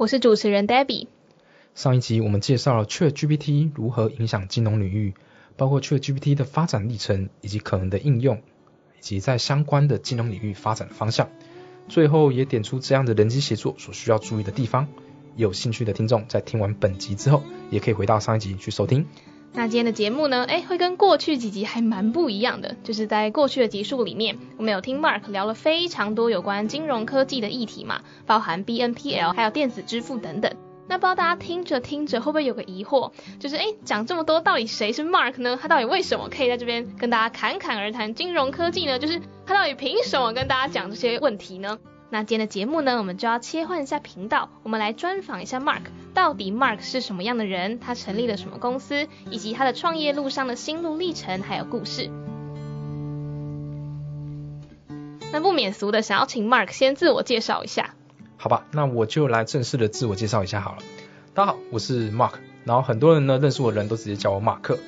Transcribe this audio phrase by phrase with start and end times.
[0.00, 1.08] 我是主持人 Debbie。
[1.74, 5.12] 上一集我们介绍了 ChatGPT 如何影响金融领域，
[5.58, 11.28] 包括 ChatGPT 的发展历程以及可能的应用，以及在相关的金融领域发展的方向。
[11.86, 14.88] 最后也点出这样的人机协作所需要注意的地方。
[15.36, 19.04] 有兴趣的听众在听完本集之后，也可以回到上一集去收听。
[19.52, 22.76] 那今天的节目呢，哎，会跟过去几集还蛮不一样的。
[22.84, 30.52] 就是在过去的集数里面，我们有听 Mark 聊了非常多有关金融科技的议题嘛，包含 BNPL 还有电子支付等等。
[30.86, 35.58] 那不知道大家听着听着会不会有个疑惑，就是哎，讲这么多，到底谁是 Mark 呢？
[35.60, 38.98] 他到底为什么可以在这边跟大家侃侃而谈金融科技呢？
[38.98, 41.78] 就是他到底凭什么跟大家讲这些问题呢？
[42.12, 45.82] 那今天的节目呢，我们就要切换一下频道，我们来专访一下 Mark。
[46.12, 47.78] 到底 Mark 是什么样的人？
[47.78, 49.06] 他成立了什么公司？
[49.30, 52.10] 以及他的创业路上的心路历程还有故事。
[55.32, 57.94] 那不免俗的，想要请 Mark 先自我介绍一下。
[58.36, 60.78] 好吧，那我就来正式的自我介绍一下好了。
[61.32, 62.32] 大家好，我是 Mark。
[62.64, 64.80] 然后很多人呢认识我的人都直接叫我马克。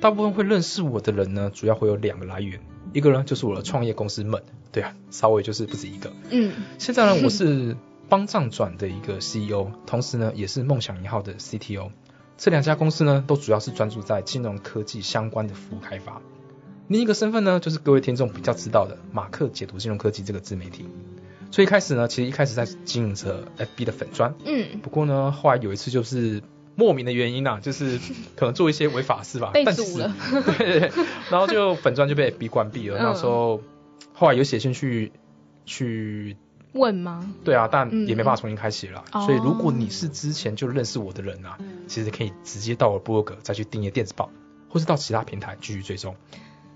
[0.00, 2.60] 大部分会认识我的人呢，主要会有两个来源。
[2.92, 6.12] 一个呢就是我的创业公司们，对啊，稍微就是不止一个。
[6.30, 6.52] 嗯。
[6.78, 7.76] 现在呢，我是
[8.08, 11.90] 帮账转的一个 CEO，同时呢也是梦想一号的 CTO。
[12.36, 16.22] 这两家公司呢都主要是专注在金融科技相关的服务开发。
[16.86, 20.86] 另一个身份呢就是各位听众比较知道的马克解读金融科技这个自媒体。
[21.50, 24.34] 所以一开始呢，其实一开始在经营着 FB 的粉砖。
[24.44, 24.80] 嗯。
[24.82, 26.42] 不过呢，后来有一次就是
[26.78, 27.98] 莫名的原因啊，就是
[28.36, 30.14] 可能做一些违法事吧， 被堵了。
[30.56, 30.92] 对 对。
[31.28, 32.96] 然后就粉砖就被 FB 关闭了。
[32.98, 33.60] 那时候
[34.12, 35.10] 后来有写信去
[35.66, 36.36] 去。
[36.74, 37.34] 问吗？
[37.44, 39.02] 对啊，但也没办法重新开启了。
[39.10, 44.30] 所以如果你是之前就认识我的人啊，其实可以直接到我博客再去订阅电子报，
[44.68, 46.14] 或是到其他平台继续追踪。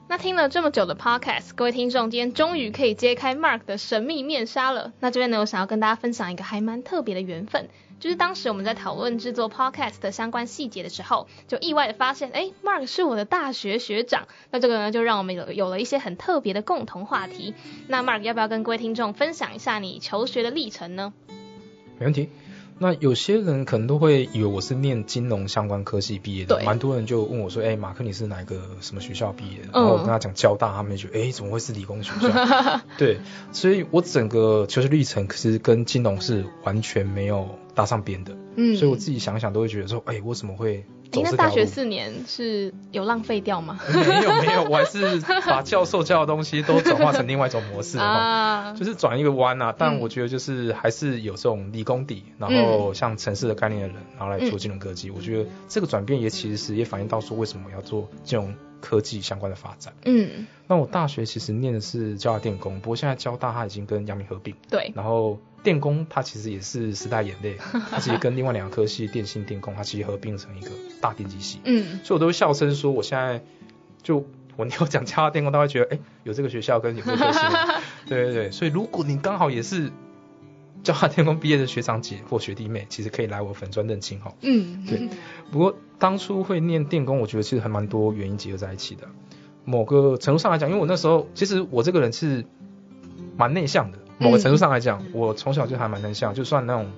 [0.09, 4.93] 那听了这么久的 podcast，各位听众今天终于可以揭开 Mark 的神秘面纱了。
[4.99, 7.69] 那这边呢，我想要跟大家分享一个还蛮特别的缘分，
[8.03, 14.27] 就是当时我们在讨论制作 podcast 的相关细节的时候，就意外的发现，哎，Mark 是我的大学学长。
[14.51, 17.55] 那这个呢，就让我们有有了一些很特别的共同话题。
[17.87, 21.13] 那 Mark 要不要跟各位听众分享一下你求学的历程呢？
[22.01, 22.29] 没问题。
[22.79, 32.29] 那有些人可能都会以为我是念金融相关科系毕业的，蛮多人就问我说：“哎，马克你是哪个什么学校毕业？”然后我跟他讲交大，他们就觉得：“哎，怎么会是理工学校？”
[32.99, 33.19] 对，
[33.53, 38.37] 所以我整个求学历程其实跟金融是完全没有搭上边的。
[38.57, 40.85] 嗯，所以我自己想想都会觉得说：“哎，我怎么会？”
[41.15, 43.79] 你那大学四年是有浪费掉吗？
[43.93, 49.75] 没有没有，我还是把教授教的东西都转化成另外一种模式啊，就是转一个弯啊。
[49.77, 55.11] 但我觉得就是还是有这种理工底，然后像城市的概念的人，然后来做金融科技。
[55.11, 59.93] 我觉得这个转变也其实是也反映到说为什么要做金融科技相关的发展。
[60.07, 64.55] 嗯，那我大学其实念的是交大电工，不过现在交大它已经跟阳明合并。
[64.71, 65.39] 对，然后。
[65.63, 67.57] 电工它其实也是时代眼泪，
[67.91, 71.61] 它其实跟另外两个科系电信电工，它其实合并成一个大电机系。
[71.65, 73.43] 嗯，所以我都会笑称说，我现在
[74.03, 77.39] 就我你要讲交大电工，大家觉得哎，有这个学校跟有这个科系。
[78.09, 79.93] 对对对，所以如果你刚好也是
[80.83, 84.35] 交大电工毕业的学长姐或学弟妹，其实可以来我粉专认亲哈。
[84.41, 85.09] 嗯，对。
[85.53, 89.07] 不过当初会念电工，我觉得其实还蛮多原因结合在一起的。
[89.65, 92.45] 某个程度上来讲，因为我那时候其实我这个人是
[93.37, 93.99] 蛮内向的。
[94.23, 96.91] 某个程度上来讲，我从小就还蛮能像，就算那种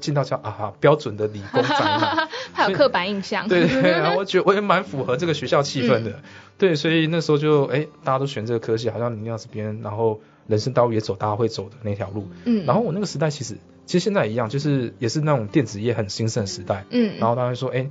[0.00, 3.48] 进到叫啊标准的理工宅嘛， 还有刻板印象。
[3.48, 6.20] 对对， 然后我觉得我也蛮符合这个学校气氛的，
[6.58, 12.28] 对，所以那时候就哎，大家都选这个科系，好像你要是别人，然后人生道路也走大家会走的那条路。
[12.44, 16.84] 嗯，然后我那个时代其实其实现在一样，就是也是那种电子业很兴盛时代。
[16.90, 17.90] 嗯，然后大家说哎。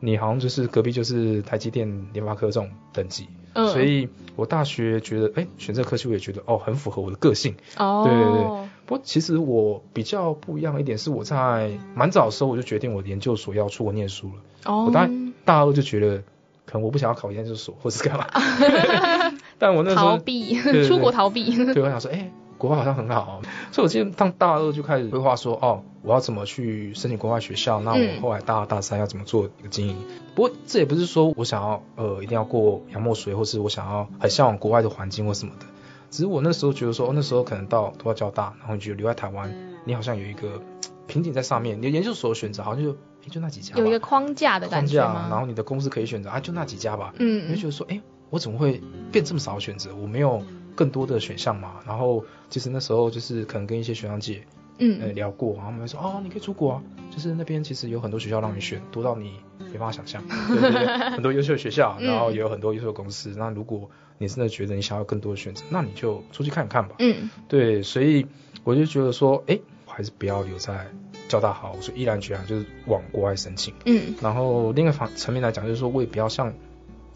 [0.00, 3.26] 你好像就是隔壁就是台积电、联发科这种等级，
[3.66, 7.56] 所以我大学觉得，哎，选这个科系我也觉得，哦，很符合我的个性。
[7.76, 8.68] 哦，对对对。
[8.86, 14.34] 不过其实我比较不一样一点是，我在蛮早的时候我就决定我研究所要出国念书了。
[14.64, 14.84] 哦。
[14.86, 15.10] 我大
[15.44, 16.22] 大二就觉觉得，
[16.64, 18.26] 可能我不想要考研究所或是干嘛。
[19.58, 20.54] 但我那时候逃避
[20.86, 21.56] 出国逃避。
[21.74, 22.30] 对，我想说，哎。
[22.58, 23.40] 国外好像很好，
[23.72, 27.80] 所以我记得当大二就开始规划说，哦，我要怎么去申请国外学校？
[27.80, 29.96] 那我后来大二大三要怎么做一个经营？
[30.34, 35.66] 不过这也不是说我想要呃一定要过洋墨水，或是我想要很向往国外的环境或什么的。
[36.10, 40.60] 只是我那时候觉得说，那时候可能到都要交大，然后你觉得留在台湾，你好像有一个
[41.06, 45.26] 瓶颈在上面，你的研究所选择好像就诶就那几家，有一个框架的框架，感觉吗？
[45.30, 47.12] 然后你的公司可以选择啊，就那几家吧。
[47.18, 48.00] 你会嗯觉得说，哎、
[48.30, 48.80] 我怎么会
[49.12, 49.94] 变这么少的选择？
[49.94, 50.42] 我没有
[50.78, 51.80] 更多的选项嘛？
[51.84, 54.44] 然后其实那时候就是可能跟一些学长姐
[54.78, 59.40] 呃嗯聊过，然后他们说，哦，你可以出国啊，就是那边其实有很多学校让你选，多到你
[59.72, 63.34] 没办法想象， 对对对，很多优秀的学校，嗯然后也有很多优秀的公司。
[63.36, 66.94] 那如果你真的觉得你想要更多的选择，那你就出去看一看吧。
[67.00, 68.24] 嗯对，所以
[68.62, 70.86] 我就觉得说，哎、我还是不要留在
[71.28, 73.74] 交大好，我说毅然决然就是往国外申请。
[73.84, 76.52] 嗯然后另一个方层面来讲，就是说我也不要像，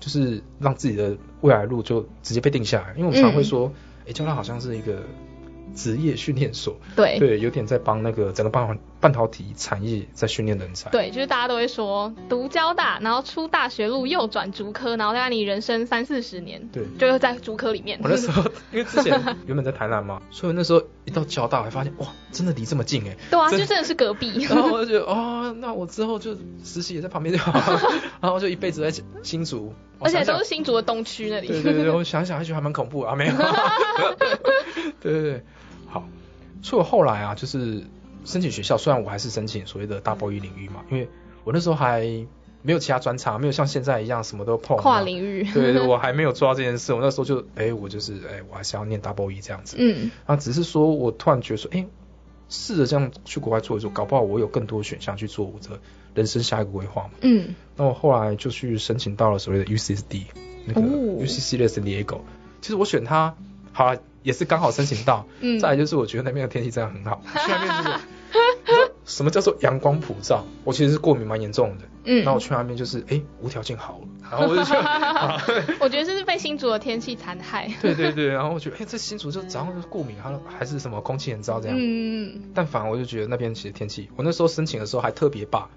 [0.03, 3.73] 就是让自己的未来路就直接被定下来，因为我们常会说，
[4.05, 5.01] 哎、教练好像是一个
[5.77, 7.21] 职业训练所，对。
[7.21, 8.67] 对，有点在帮那个整个半
[9.03, 10.89] 半导体产业在训练人才。
[10.91, 17.99] 对，就是大家都会说读交大，然后出大学路右转竹科，然后大概你人生三四十年，对就是在竹科里面。
[18.01, 23.17] 我那时候 因为之前原本在台南嘛，所以那时候一到交大，还发现哇，真的离这么近哎。
[23.29, 24.45] 对啊，就真的是隔壁。
[24.49, 27.53] 然后我就觉得哦，那我之后就实习也在旁边就好，
[28.23, 31.49] 然后就一辈子在新竹，我而且都是新竹的东区那里。
[31.49, 33.35] 对对对，我想想还觉得还蛮恐怖啊，没有。
[35.01, 35.45] 对对对，
[35.89, 36.05] 好。
[36.63, 37.83] 所以我后来啊，就是
[38.25, 41.09] 申请学校，虽然我还是申请所谓的大包一领域嘛，因为
[41.45, 42.01] 我那时候还
[42.63, 44.77] 没有其他专长，没有像现在一样什么都碰。
[44.77, 45.43] 跨领域。
[45.53, 46.93] 对对，我还没有做到这件事。
[46.95, 49.77] 我那时候就， 哎，我就是，哎，我还是要念 double E 这样子。
[49.79, 51.85] 嗯啊，只是说我突然觉得说，哎，
[52.49, 55.81] 试着这样去国外做一做，搞不好我有更多的选项去做我的
[56.15, 57.11] 人生下一个规划嘛。
[57.23, 60.27] 嗯那我后来就去申请到了所谓的 UCSD
[60.67, 62.21] 那个哦 UCC 的 San Diego。
[62.61, 63.35] 其实我选它，
[63.73, 65.27] 好了，也是刚好申请到。
[65.41, 67.99] 嗯再来就是我觉得那边的天气真的很好， 去那边就是。
[69.05, 70.45] 什么叫做阳光普照？
[70.65, 72.25] 我其实是过敏蛮严重的，嗯。
[72.25, 75.43] 那我去那边就是哎、无条件好了， 然后我就觉得，啊
[75.81, 77.69] 我觉得这是被新竹的天气残害。
[77.83, 85.69] 对对对，然后我觉得哎、这新竹就早上就过敏，还还是什么空气很糟这样，嗯但反而我就觉得那边其实天气，我那时候申请的时候还特别把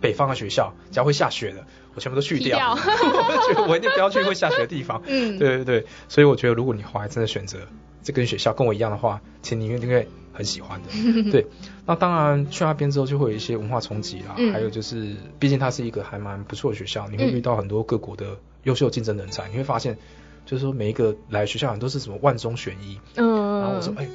[0.00, 2.74] 北方的学校，只要会下雪的，我全部都去掉。
[2.74, 5.02] 踢我觉得我一定不要去会下雪的地方。
[5.06, 5.38] 嗯。
[5.38, 7.58] 对对对，所以我觉得如果你后来真的选择
[8.02, 10.88] 这跟学校跟我一样的话，其实你一定会很喜欢的。
[11.30, 11.46] 对，
[11.86, 19.98] 那当然去那边之后就会有一些文化冲击啦，嗯还有就是毕竟它是一个还蛮不错的学校，你会遇到很多各国的优秀竞争人才，你会发现
[20.46, 23.60] 就是说每一个来学校很都是什么万中选一，嗯。
[23.60, 24.08] 然后我说哎。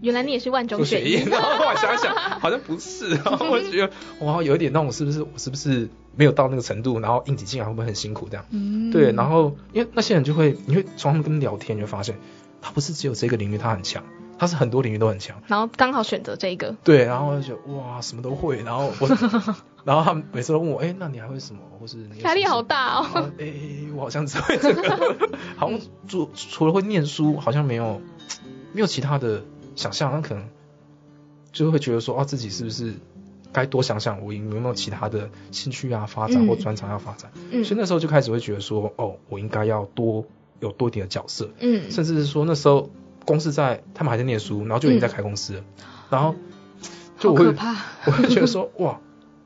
[0.00, 1.14] 原来你也是万中不选一。
[1.14, 8.44] 然后 我想想，好像不是，然 后我就觉得哇，有一点那种是不是我是不是没有到那个程度，然后应急进来会不会很辛苦这样？
[8.50, 8.90] 嗯。
[8.90, 12.18] 对，然后因为那些人就会，你会从他们跟聊天，你就发现
[12.60, 14.02] 他不是只有这个领域他很强，
[14.38, 15.40] 他是很多领域都很强。
[15.46, 16.74] 然后刚好选择这个。
[16.84, 19.08] 对，然后我就觉得哇，什么都会，然后我，
[19.84, 21.60] 然后他们每次都问我，哎，那你还会什么？
[21.78, 23.30] 或是压力好大哦。
[23.38, 23.52] 哎，
[23.94, 25.78] 我好像只会这个，好像
[26.08, 28.00] 除除了会念书，好像没有
[28.72, 29.42] 没有其他的
[29.76, 30.44] 想象，那可能
[31.52, 32.94] 就会觉得说，哦，自己是不是
[33.52, 37.30] 该多想想，我有没有其他的兴趣啊发展嗯或专长要发展？
[37.50, 40.24] 嗯所以那时候就开始会觉得说，哦，我应该要多
[40.60, 41.90] 有多一点的角色，嗯。
[41.90, 42.90] 甚至是说那时候
[43.24, 45.64] 公司在他们还在念书，然后就已经在开公司了，
[46.10, 46.34] 然后
[47.18, 47.72] 就我会可怕。
[48.06, 49.00] 我会觉得说，哇，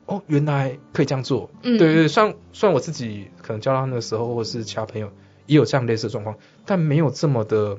[0.05, 1.49] 哦，原来可以这样做。
[1.61, 5.11] 嗯对对对，虽然虽然我自己可能教他那个时候，或者是其他朋友
[5.45, 6.35] 也有这样类似的状况，
[6.65, 7.77] 但没有这么的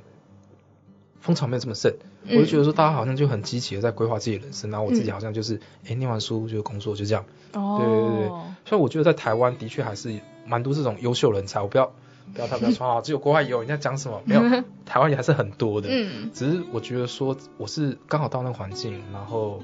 [1.20, 1.94] 风潮没有这么盛。
[2.28, 7.24] 我就觉得说，大家好像就很积极的在规划自己的人生，然后我自己嗯好像就是，哎、念完书就工作就这样。
[7.54, 7.78] 哦。
[7.78, 8.28] 对对对
[8.64, 10.14] 所以我觉得在台湾的确还是
[10.46, 11.60] 蛮多这种优秀人才。
[11.60, 11.92] 我不要
[12.34, 14.42] 不要他不要说啊， 只有国外有，人家讲什么没有，
[14.86, 15.88] 台湾也还是很多的。
[15.90, 19.62] 嗯只是我觉得说，我是刚好到那个环境，然后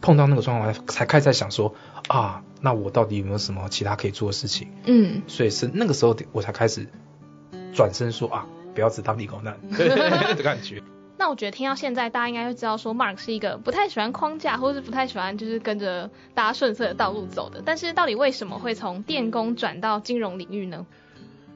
[0.00, 1.74] 碰到那个状况，才开始在想说
[2.08, 4.68] 啊，那我到底有没有什么其他可以做的事情？
[4.84, 5.22] 嗯。
[5.26, 6.86] 所以是那个时候我才开始
[7.72, 10.80] 转身说啊，不要只当理工男， 对的感觉。
[11.18, 17.62] 那我觉得听到现在，大家应该会知道说，Mark 是一个不太喜欢框架，或是不太喜欢就是跟着大家顺遂的道路走的。
[17.64, 20.84] 但是到底为什么会从电工转到金融领域呢？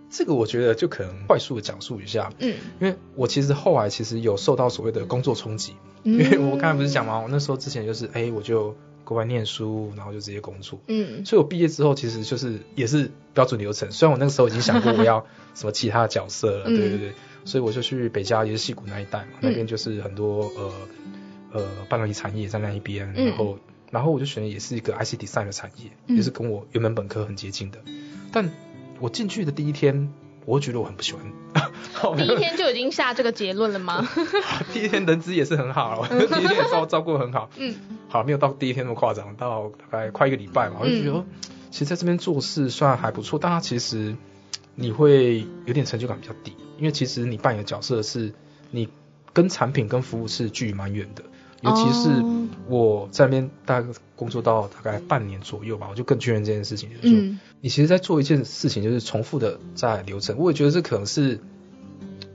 [0.08, 8.74] 这个我觉得就可能快速的讲述一下，嗯，因为我其实后来其实有受到所谓的工作冲击，因因为我刚才不是讲嘛，我那时候之前就是哎、我就
[9.10, 10.78] 国外念书，然后就直接工作。
[10.86, 11.26] 嗯。
[11.26, 15.26] 所以我毕业之后其实就是也是标准流程，虽然我那个时候已经想过我要
[15.56, 17.12] 什么其他的角色了，嗯对对对，
[17.44, 20.72] 所以我就去北加也是戏谷那一带嘛，那边就是很多呃
[21.54, 23.26] 呃半导体产业在那一边，嗯。
[23.26, 23.58] 然后
[23.90, 26.16] 然后我就选的也是一个 IC design 的产业，嗯。
[26.16, 27.80] 也是跟我原本本科很接近的，
[28.30, 28.48] 但
[29.00, 30.12] 我进去的第一天，
[30.50, 31.22] 我就觉得我很不喜欢。
[32.16, 34.06] 第一天就已经下这个结论了吗？
[34.72, 37.74] 第一天人资也是很好，第一天也照照顾得很好， 嗯。
[38.08, 41.26] 好，没有到第一天那么夸张，到大概快一个礼拜吧，我就觉得，嗯
[41.70, 44.16] 其实在这边做事虽然还不错，但他其实
[44.74, 48.34] 你会有点成就感比较低，因为其实你扮演的角色是
[48.72, 48.88] 你
[49.32, 51.22] 跟产品跟服务是距离蛮远的，
[51.60, 52.39] 尤其是哦
[52.70, 60.36] 我在那边大概工作到大概半年左右吧，我就更确认这件事情，就是说，嗯你其实在做一件事情，就是重复的在流程。
[60.38, 61.38] 我也觉得这可能是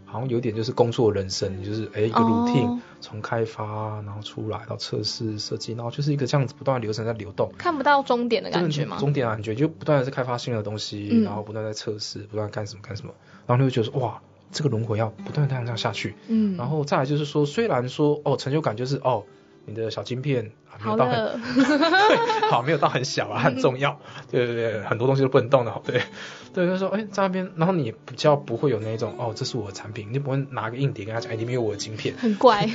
[0.05, 7.51] 好像有点就是工作人生，就是哎一个哦 routine，从开发然后出来到测试设计，然后就是一个这样子不断的流程在流动。
[7.57, 8.97] 看不到终点的感觉吗？
[8.99, 13.13] 终点的感觉就不断的在开发新的东西，嗯然后不断在测试，不断地干什么干什么，
[13.47, 16.13] 然后你会觉得说哇，这个轮回要不断地这样这样下去。
[16.27, 19.23] 嗯，然后再来就是说，虽然说哦成就感就是哦
[19.65, 21.39] 你的小晶片啊没好有到很
[22.49, 23.99] 好，没有到很小啊， 很重要。
[24.31, 25.81] 对对对，很多东西都不能动的。
[25.85, 26.01] 对
[26.53, 32.15] 对，就是说，哎，在那边，然后你比较不会有那种，哦，这是我的产品，你不会拿个硬碟跟他讲，哎，里面有我的晶片。
[32.17, 32.67] 很怪，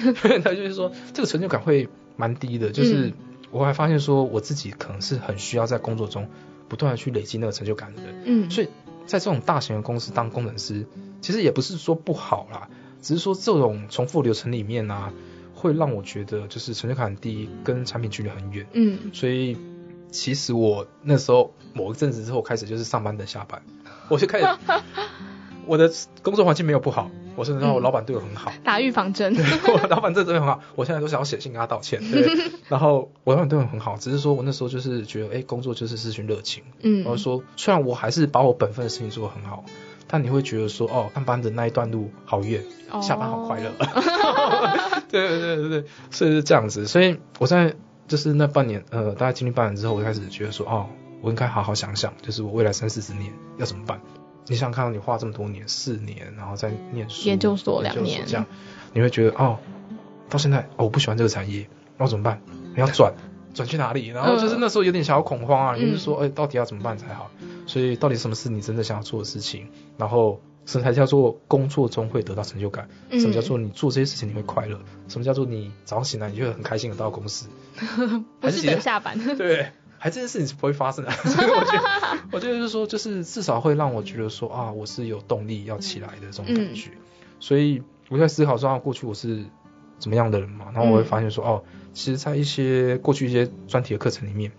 [0.42, 2.70] 他就是说，这个成就感会蛮低的。
[2.70, 3.12] 就是嗯
[3.52, 6.28] 我还发现说，我自己可能是很需要在工作中
[6.68, 8.22] 不断的去累积那个成就感的人。
[8.24, 8.68] 嗯，所以
[9.06, 10.86] 在这种大型的公司当工程师，
[11.20, 12.68] 其实也不是说不好啦，
[13.02, 15.12] 只是说这种重复流程里面呢、啊，
[15.60, 18.66] 会让我觉得就是成就感很低，跟产品距离很远。
[18.72, 19.56] 嗯，所以
[20.10, 23.62] 其实我那时候某一阵子之后开始就是上班等下班，
[24.08, 24.46] 我就开始
[25.66, 29.32] 我的工作环境没有不好，我甚至让我嗯老板对我很好，打预防针，
[29.68, 32.00] 我老板真的对我很好，我现在都想要写信跟他道歉。
[32.10, 32.26] 对，
[32.68, 36.64] 然后我老板对我很好，只是说我那时候就是觉得，哎，工作就是失去热情。
[36.80, 39.64] 嗯然后说，虽然我还是把我本分的事情做得很好，
[40.12, 43.70] 但你会觉得说，哦，上班的那一段路好远，哦下班好快乐。
[45.08, 46.88] 对对对对对，所以是这样子。
[46.88, 47.76] 所以我在
[48.08, 50.86] 就是那半年，呃，大概经历半年之后，我就开始觉得说，哦，
[51.20, 54.00] 我应该好好想想，就是我未来三四十年要怎么办。
[54.48, 58.44] 你想看到，你花这么多年，四年，然后再念书，研究所两年这样，
[58.92, 59.58] 你会觉得，哦，
[60.28, 62.40] 到现在，哦，我不喜欢这个产业，那我怎么办？
[62.74, 63.12] 你要转。
[63.54, 64.08] 转去哪里？
[64.08, 67.30] 然后就是那时候有点小恐慌啊，嗯就是说，哎、到底要怎么办才好？
[67.66, 69.68] 所以到底什么是你真的想要做的事情？
[69.96, 72.88] 然后什么才叫做工作中会得到成就感？
[73.10, 74.78] 嗯什么叫做你做这些事情你会快乐？
[75.08, 77.48] 什么叫做你早上醒来你就会很开心的到公司？
[78.40, 81.10] 不是等下班，对，还这件事情是不会发生的。
[81.24, 86.90] 所以我觉得，我觉得就是说，就是至少会让我觉得说啊，我是有动力要起来的这种嗯感觉。
[87.40, 89.44] 所以我在思考说，啊，过去我是
[89.98, 90.66] 怎么样的人嘛？
[90.74, 94.52] 然后我会发现说，哦，其实，在一些过去一些专题的课程里面，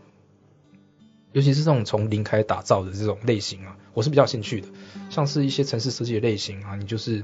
[1.31, 4.67] 尤其是这种从零开始打造的这种类型啊，我是比较有兴趣的。
[5.09, 7.23] 像是一些城市设计的类型啊，你就是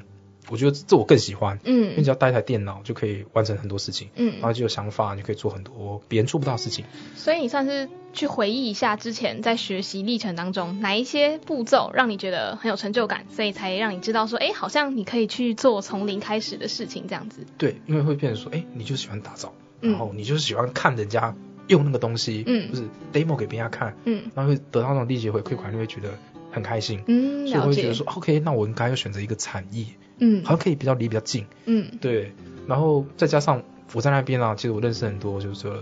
[0.49, 4.09] 我觉得这我更喜欢，嗯因为嗯只要带一台电脑就可以完成很多事情。
[4.15, 6.85] 嗯然嗯，后就有想法，你可以做很多别人做不到的事情。
[7.15, 17.45] 所以你算是去回忆一下之前在学习历程当中哪一些步骤让你觉得很有成就感，所以才让你知道说，哎，好像你可以去做从零开始的事情这样子。
[17.57, 21.35] 对，因为会变成说，哎，你就喜欢打造，嗯然后你就是喜欢看人家
[21.67, 22.69] 用那个东西，嗯。
[22.71, 24.23] 就是 demo 给别人家看，嗯。
[24.35, 26.09] 然后会得到那种立即回馈感，你会觉得
[26.51, 27.01] 很开心。
[27.07, 27.93] 嗯，所以我会觉得。
[27.93, 29.85] 说，OK，那我应该要选择一个产业，
[30.19, 30.43] 嗯。
[30.43, 31.91] 好像可以比较离比较近，嗯。
[32.01, 32.33] 对。
[32.67, 35.77] 然后再加上我在那边啊，其实我认识很多就是说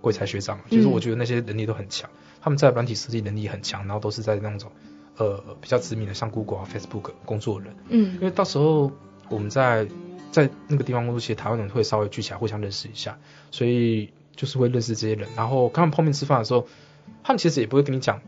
[0.00, 2.08] 贵才学长，就是嗯我觉得那些能力都很强，
[2.40, 4.70] 他们在软体设计能力很强，然后都是在那种
[5.16, 8.14] 呃比较知名的像 Google 啊、Facebook 工作人，嗯。
[8.14, 8.92] 因嗯为到时候
[9.30, 9.86] 我们在
[10.30, 13.18] 在那个地方工作，其实台湾人会稍微聚起来互相认识一下，
[13.50, 15.28] 所以就是会认识这些人。
[15.36, 16.66] 然后跟他们碰面吃饭的时候，
[17.22, 18.20] 他们其实也不会跟你讲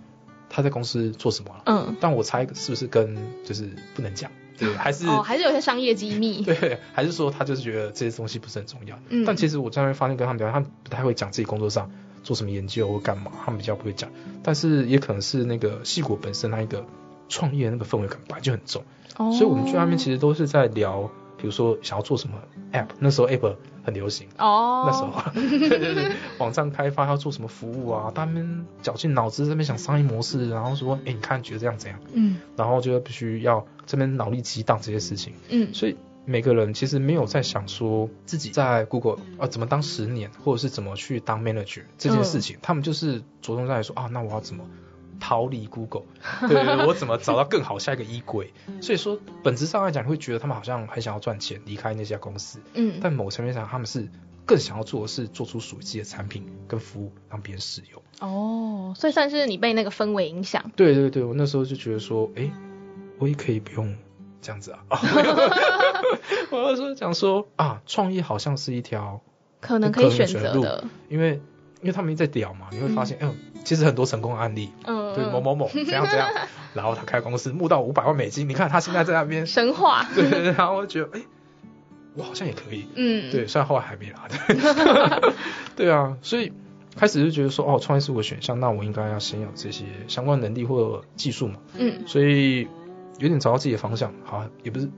[0.48, 6.42] 他在公司做什么了，嗯，但我猜是不是跟就是不能讲，对， 还是、哦，还是有些商业机密。
[6.46, 8.98] 对，还是说他就是觉得这些东西不是很重要。
[9.10, 11.90] 嗯但其实我在那边发现跟他们聊，他们不太会讲自己工作上
[12.22, 14.10] 做什么研究或干嘛，他们比较不会讲。
[14.42, 16.86] 但是也可能是那个戏骨本身那一个
[17.28, 18.82] 创业那个氛围感本来就很重。
[19.16, 22.36] 哦，所以我们去那边其实都是在聊，比如说想要做什么
[22.72, 35.96] app，那时候 app 很流行，哦，那时候对对 对，网站开发要做什么服务啊，他们绞尽脑汁在那边想商业模式，然后说，哎，你看觉得这样怎样，嗯然后就必须要这边脑力激荡这些事情，嗯所以。
[36.30, 44.62] 每个人其实没有在想说自己在 Google 呃怎么当十年，或者是怎么去当 manager 这件事情，他们就是着重在说啊，那我要怎么
[45.28, 46.04] 逃离 Google，
[46.48, 48.54] 对我怎么找到更好下一个衣柜？
[48.80, 54.08] 所以说本质上来讲，你会觉得他们好像很想要赚钱，离开那家公司，嗯但某层面上，他们是
[54.46, 58.02] 更想要做的是做出属于自己的产品跟服务，让别人使用。
[58.20, 60.72] 哦，所以算是你被那个氛围影响。
[60.74, 62.50] 对对对，我那时候就觉得说，哎，
[63.18, 63.94] 我也可以不用
[64.40, 64.78] 这样子啊。
[66.50, 69.20] 我那时候讲说啊，创业好像是一条，
[69.60, 71.42] 可能可以选择的，因为
[71.80, 76.28] 因为他们一直在屌嘛，你会发现，嗯，其实很多成功的案例，嗯，对某某某怎样怎样，
[76.74, 81.22] 然后他开公司募到五百万美金，你看他现在在那边，神话， 对然后我觉得，哎，
[82.14, 84.28] 我好像也可以，嗯，对，虽然后来还没拿。
[84.28, 85.34] 的，
[85.76, 86.52] 对啊，所以
[86.96, 92.02] 开始就觉得说，哦，创业是我选项，那我应该要先有这些相关能力或技术嘛，嗯。
[92.06, 92.66] 所以
[93.18, 94.88] 有点找到自己的方向，好，也不是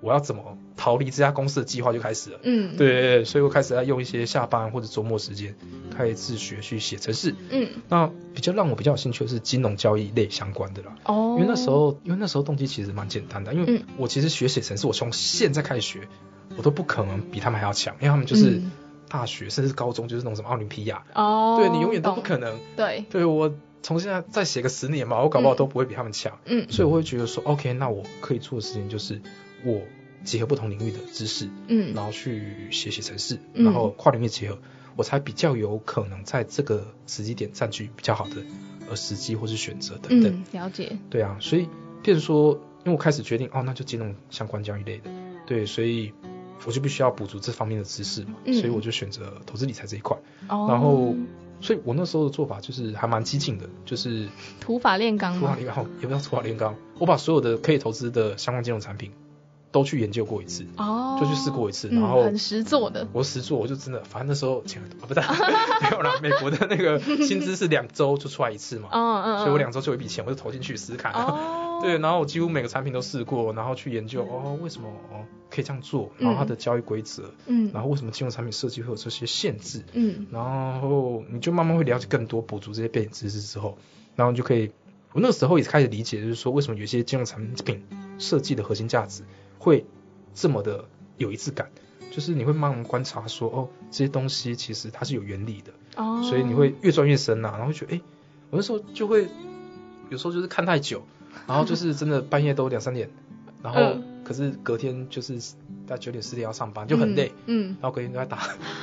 [0.00, 2.40] 我要怎么逃离这家公司的计划就开始了。
[2.42, 5.54] 嗯，对对对，所以我开始在用一些下班或者周末时间，
[5.96, 7.34] 开始自学去写程式。
[7.50, 10.94] 嗯，那比较让我比较有兴趣的是金融交易类相关的啦。
[11.04, 13.82] 哦，因为那时候，因为那时候动机其实蛮简单的，因为嗯。
[13.96, 16.08] 我其实学写程式，我从现在开始学，
[16.56, 18.70] 我都不可能比他们还要强，因为他们就是嗯。
[19.10, 22.58] 大学甚至高中就是那种什么奥林匹亚，哦，对你永远都不，可能。
[22.76, 23.50] 对，对我
[23.82, 25.56] 从现在再写个十年吧，我搞不好嗯。
[25.56, 26.66] 都不会比他们强，嗯。
[26.68, 29.18] 所以我会觉得说，OK，那我可以做的事情就是
[29.64, 29.82] 我
[30.24, 34.58] 结合不同领域的知识，嗯然后去写写程式，嗯然后跨领域结合，
[34.96, 38.36] 我才比较有可能在这个时机点占据比较好的
[38.88, 40.32] 呃时机或是选择等等。
[40.32, 41.68] 嗯，了解，对啊，所以
[42.02, 42.52] 变成说，
[42.84, 45.10] 因为我开始决定哦，那就金融相关交易类的，
[45.46, 46.12] 对，所以
[46.66, 50.16] 我就必须要补足这方面的知识嘛，嗯所以我就选择投资理财这一块。
[50.48, 51.14] 哦，然后，
[51.60, 54.28] 所以我那时候的做法就是还蛮激进的，就是
[54.60, 55.40] 土法炼钢吗？
[55.40, 59.12] 土法炼钢，也不叫土法炼钢，我把所有的可以投资的相关金融产品
[59.70, 60.64] 都去研究过一次。
[60.76, 71.12] 哦，就去试过一次嗯然后很实做的，我实做，我就真的，反正那时候钱，啊、不是没有啦，美国的那个薪资是两周就出来一次嘛，嗯嗯，所以我两周就有一笔钱，我就投进去试试看。
[71.12, 80.26] 哦， 对，然后我几乎每个产品都试过，然后去研究哦，为什么哦可以这样做，然后它的交易规则，嗯，然后为什么金融产品设计会有这些限制，嗯。
[80.30, 83.76] 然后你就慢慢会了解更多，补足这些背景知识之后，
[84.16, 84.70] 然后你就可以，
[85.12, 87.82] 我那个时候也开始理解，就是说为什么有些金融产品
[88.18, 89.22] 设计的核心价值
[89.58, 89.84] 会
[90.34, 90.84] 这么的
[91.16, 91.70] 有一致感，
[92.10, 98.00] 就是你会慢慢观察说，哦，这些东西其实它是有原理的，哦，所以你会越钻越深呐、然后觉得，哎，
[98.50, 99.28] 我那时候就会
[100.10, 101.02] 有时候就是看太久，
[101.46, 103.10] 然后就是真的半夜都两三点，
[103.62, 105.38] 然后嗯可是隔天就是
[105.86, 108.38] 大概九点十点要上班，就很累，嗯，然后隔天都在打。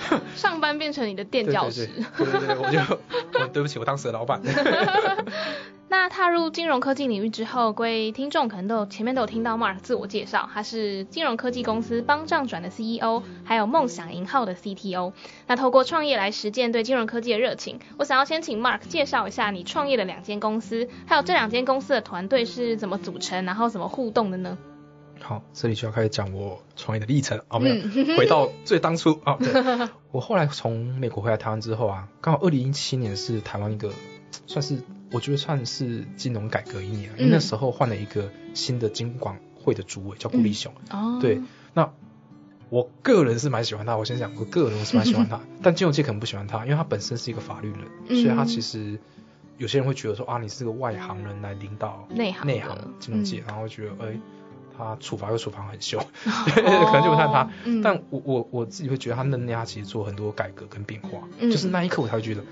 [0.10, 1.86] 嗯， 上班变成你的垫对脚石。
[2.18, 4.42] 对对对对对，我就我对不起，我当时的老板。
[5.98, 15.14] 那踏入金融科技领域之后，各位听众可能都有前面都有听到 Mark 自我介绍，他是金融科技公司帮账转的 CEO，还有梦想银号的 CTO。
[15.48, 24.58] 那透过创业来实践对金融科技的热情，我想要先请 Mark 介绍一下你创业的两间公司，还有这两间公司的团队是怎么组成，然后怎么互动的呢？
[25.22, 29.38] 好，这里就要开始讲我创业的历程啊，没有，嗯回到最当初啊。
[29.40, 29.50] 对
[30.12, 33.92] 我后来从美国回来台湾之后啊，刚好二零一七年是台湾一个
[34.46, 40.74] 算是我觉得算是金融改革一年，因为那时候换了一个新的金管会的主委叫顾立雄。
[40.92, 41.42] 哦，对，
[41.74, 41.92] 那
[42.70, 48.22] 我个人是蛮喜欢他，我先讲，我个人我是蛮喜欢他， 但金融界可能不喜欢他，因为他本身是一个法律人，嗯。
[48.24, 49.00] 所以他其实
[49.58, 53.44] 有些人会觉得说啊，你是个外行人来领导内行内行金融界，嗯。
[53.48, 54.20] 然后觉得哎、
[54.78, 57.50] 他处罚又处罚很凶， 可能就不看他。
[57.64, 61.50] 嗯但我我我自己会觉得他那那他其实做很多改革跟变化，嗯。
[61.52, 62.44] 就是那一刻我才会觉得，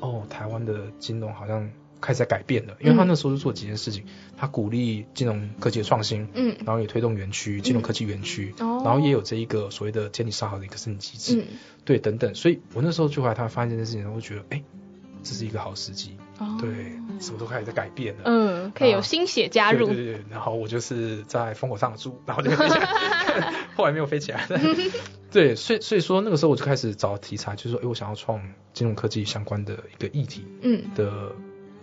[0.00, 1.68] 哦，台湾的金融好像
[2.02, 4.04] 开始在改变了，因为他那时候就做几件事情，
[4.36, 6.54] 他鼓励金融科技的创新，嗯。
[6.66, 8.82] 然后也推动园区金融科技园区，哦。
[8.84, 11.56] 然后也有这一个所谓的监理沙盒的一个申请机制，嗯。
[11.84, 14.62] 对等等，所以我那时候就回来台湾发现这件事情，我就觉得，哎、
[15.22, 16.58] 这是一个好时机，哦。
[16.60, 16.68] 对，
[17.20, 18.22] 什么都开始在改变了。
[18.24, 19.86] 嗯，可以有新血加入。
[19.86, 24.48] 对，对对，然后我就是在烽火上的猪，然后就飞起来，后来没有飞起来。
[25.30, 28.40] 对，所以所以说那个时候我就开始找题材，就是说，哎，我想要创
[28.74, 30.82] 金融科技相关的一个议题嗯。
[30.94, 31.32] 的呃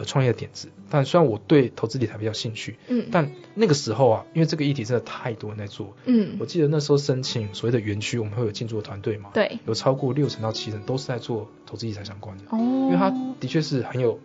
[0.05, 0.69] 创业的点子。
[0.89, 3.07] 但虽然我对投资理财比较兴趣，嗯。
[3.11, 6.37] 但那个时候啊，因为这个议题真的太多人在做，嗯。
[6.39, 13.09] 我，记得那时候申请所谓的园区，我们会有进驻的团队嘛，对，有超过六成到七成都是在做投资理财相关的，哦，因为它
[13.39, 14.19] 的确是很有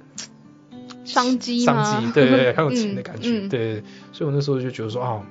[1.05, 3.47] 商机商机，对对对， 很有钱的感觉，嗯。
[3.47, 3.81] 嗯对对。
[3.81, 5.23] 对，所以我那时候就觉得说啊，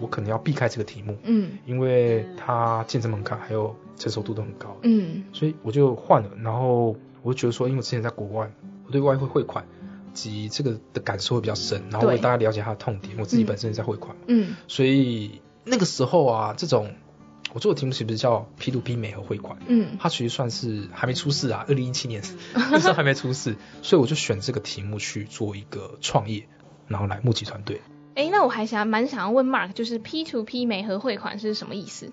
[0.00, 1.50] 我可能要避开这个题目，嗯。
[1.66, 5.22] 因为它竞争门槛还有成熟度都很高，嗯。
[5.32, 8.50] 所以我就换了，然后我就觉得说，因为我之前在国外，
[8.86, 9.64] 我对外汇汇款
[10.12, 16.94] 及这个的感受会比较深，然后我也大概了解他的痛点，我自己本身也在汇款嘛，嗯所以那个时候啊，这种
[17.54, 19.58] 我做的题目其实叫 P to P 美和汇款。
[19.66, 22.22] 嗯它其实算是还没出事啊，二零一七年
[22.54, 26.46] 那时候还没出事，所以我就选这个题目去做一个创业，
[26.88, 27.80] 然后来募集团队。
[28.14, 32.12] 哎，那我还想蛮想要问 Mark，就是 P to P 美和汇款是什么意思？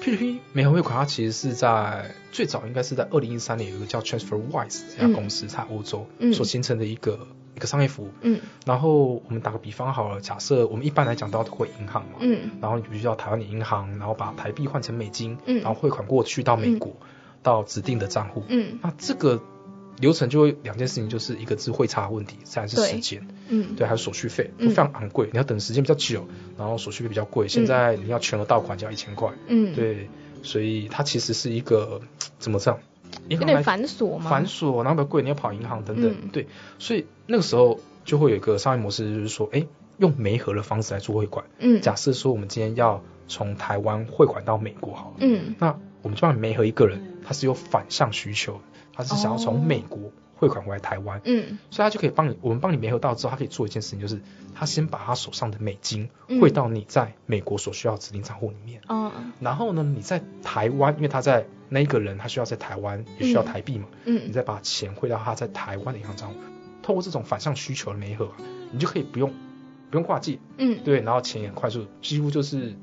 [0.00, 6.32] P to P 美合汇款，它其实是在最早应该是在二零一三年有一个叫 TransferWise 这家公司在欧洲嗯。
[6.32, 7.18] 所形成的一个、
[7.56, 8.10] 一个商业服务。
[8.22, 8.40] 嗯。
[8.64, 12.50] 然后我们打个比方好了，假设我们一般来讲都要透过银行嘛，嗯。
[12.60, 15.56] 然后你必须到台湾的银行，然后把台币换成美金，嗯。
[15.62, 16.96] 然后汇款过去到美国、
[17.42, 18.44] 到指定的账户。
[18.48, 18.78] 嗯。
[18.82, 19.42] 那这个
[20.00, 27.48] 流程就会两件事情，就是一个是汇差的问题，再是对时间，嗯对，还有手续费非常昂贵，你要等时间比较久，然后手续费比较贵。
[27.48, 30.08] 现在你要全额到款就要一千块，嗯，，对，
[30.42, 32.00] 所以它其实是一个
[32.38, 32.78] 怎么讲？
[33.28, 34.30] 银有点繁琐吗？
[34.30, 36.46] 繁琐，然后比较贵，你要跑银行等等，嗯对，
[36.78, 41.46] 所以那个时候就会有一个商业模式，就是说，哎，用媒合的方式来做汇款。
[41.58, 48.60] 嗯，假设说我们今天要从台湾汇款到美国好了，嗯那我们就帮你媒合一个人，他是有反向需求的，
[48.98, 51.56] 他是想要哦从美国汇款回来台湾，嗯。
[51.70, 54.20] 所以他就可以帮你，我们帮你联合到之后，他可以做一件事情，就是
[54.54, 56.40] 他先把他手上的美金嗯。
[56.40, 59.12] 汇到你在美国所需要的指定账户里面，哦。
[59.38, 64.24] 然后呢，你在台湾，因为他在那一个人他需要在台湾也需要台币嘛，嗯。
[64.24, 66.36] 你嗯再把钱汇到他在台湾的银行账户，
[66.82, 68.34] 透过这种反向需求的媒合啊，
[68.72, 69.32] 你就可以不用
[69.90, 70.80] 不用挂记，嗯。
[70.84, 72.74] 对，然后钱也快速，几乎就是。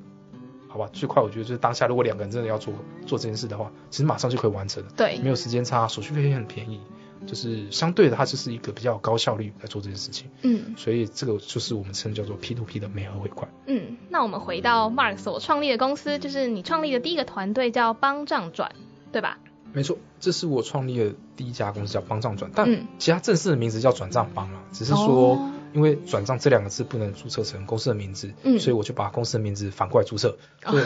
[0.75, 2.73] 好吧，最快我觉得就是当下，如果两个人真的要做
[3.07, 4.89] 做这件事的话，其实马上就可以完成了。
[4.97, 6.81] 对没有时间差，手续费也很便宜，
[7.25, 13.49] 就是相对的，它就是一个比较高效率来做这件事情，嗯所以这个就是我们称叫做 P to P 的美合汇款。
[13.67, 18.73] 嗯，那我们回到 Mark 所创立的公司，就是你创立的第一个团队叫帮账转，
[19.13, 19.37] 对吧？
[19.71, 30.81] 没错，这是我创立的第一家公司叫帮账转，但嗯其他正式的名字叫转账帮啊，只是说哦因为转账这两个字不能注册成公司的名字，嗯所以我就把公司的名字反过来注册，哦对，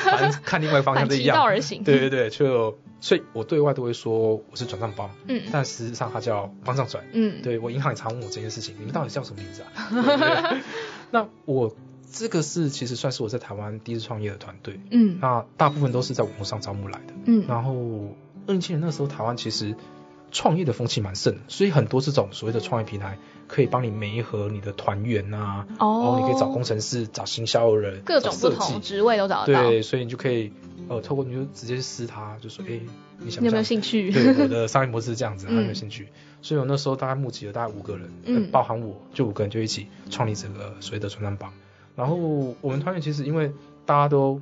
[0.00, 1.36] 反正看另外一个方向反其是一样。
[1.36, 1.84] 道而行。
[1.84, 7.04] 对对对，就所以我对外都会说我是转账帮，嗯但实际上它叫帮账转。
[7.12, 9.68] 嗯对我银行也常问我这件事情，你们到底叫什么名字啊？
[9.92, 10.60] 对对对
[11.10, 11.76] 那我
[12.10, 17.12] 这个是其实算是我在台湾第一次创业的团队，嗯那大部分都是在网络上招募来的。
[17.26, 17.74] 嗯然后
[18.46, 19.74] 二零七年那时候台湾其实
[20.30, 29.62] 创业的风气蛮盛，所以很多这种所谓的创业平台可以帮你媒合你的团员啊，然哦后你可以找工程师、找行销人、各种不同职位都找得到。
[29.68, 30.52] 对，所以你就可以
[30.88, 32.80] 呃透过你就直接私他，就说哎、
[33.18, 34.10] 你想不你有没有想兴趣？
[34.12, 36.08] 对，我的商业模式是这样子， 有没有兴趣？
[36.42, 41.52] 所以我那时候大概募集了大概五个人，嗯呃包含我，就五个人就一起创立这个所谓的传单榜。
[41.96, 42.14] 然后
[42.60, 43.52] 我们团员其实因为
[43.84, 44.40] 大家都，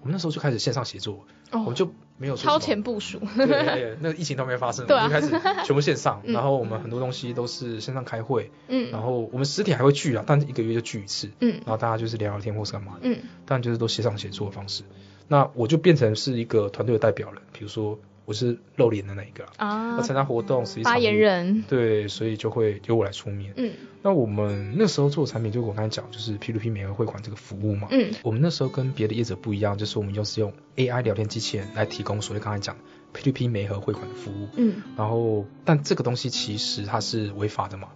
[0.00, 1.20] 我们那时候就开始线上协作，我
[1.50, 1.64] 哦。
[1.66, 3.20] 我，就没有超前部署。
[3.36, 5.30] 对那个疫情都没发生，对就开始
[5.64, 6.32] 全部线上，嗯。
[6.32, 8.90] 然后我们很多东西都是线上开会，嗯。
[8.90, 11.52] 然嗯后我们实体还会聚啊，但是一个月就聚一次，嗯。
[11.64, 12.94] 然后大家就是聊聊天或是干嘛。
[12.94, 13.18] 的，嗯。
[13.44, 14.82] 但就是都线上写作的方式。
[15.28, 21.64] 那我就变成是一个团队的代表人，比如说我是露脸的那一个啊，啊要，参加活动，实际发言，人。
[21.66, 23.54] 对，所以就会由我来出面。
[23.56, 27.88] 嗯那我们那时候做的产品，就我刚才讲，就是 P2P 美额汇款这个服务嘛。
[27.90, 32.82] 嗯我们那时候跟别的业者不一样，就是我们又是用 AI 聊天机器人来提供所谓刚才讲的
[33.18, 34.48] P2P 美合汇款的服务。
[34.56, 37.88] 嗯然后，但这个东西其实它是违法的嘛，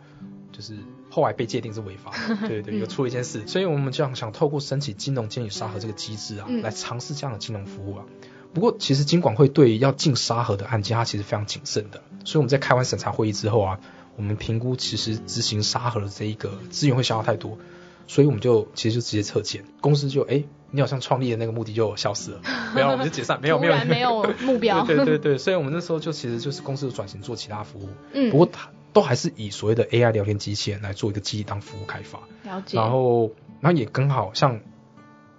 [0.52, 0.74] 就是
[1.10, 8.04] 后来被界定是违法的， 对对，嗯有出了一件事，所以我们这样想透过申请金融监理沙盒这个机制啊，嗯来尝试这样的金融服务啊。
[8.52, 13.80] 不过，其实金管会对于要进沙盒的案件，它其实非常谨慎的，所以我们在开完审查会议之后啊，
[14.16, 17.58] 我们评估其实执行沙盒的这一个资源会消耗太多，
[18.06, 22.40] 所以我们就其实就直接撤减，公司就哎，你好像创立的那个目的就消失了，
[22.74, 24.84] 没有，我们就解散，没有突没有没有目标。
[24.84, 32.76] 对对对对，所以我们那时候就其实就是公司的转型做其他服务，嗯，不过它都还是以所谓的 AI 聊天机器人来做一个基地当服务开发，了解。
[32.76, 34.60] 然后然后也刚好像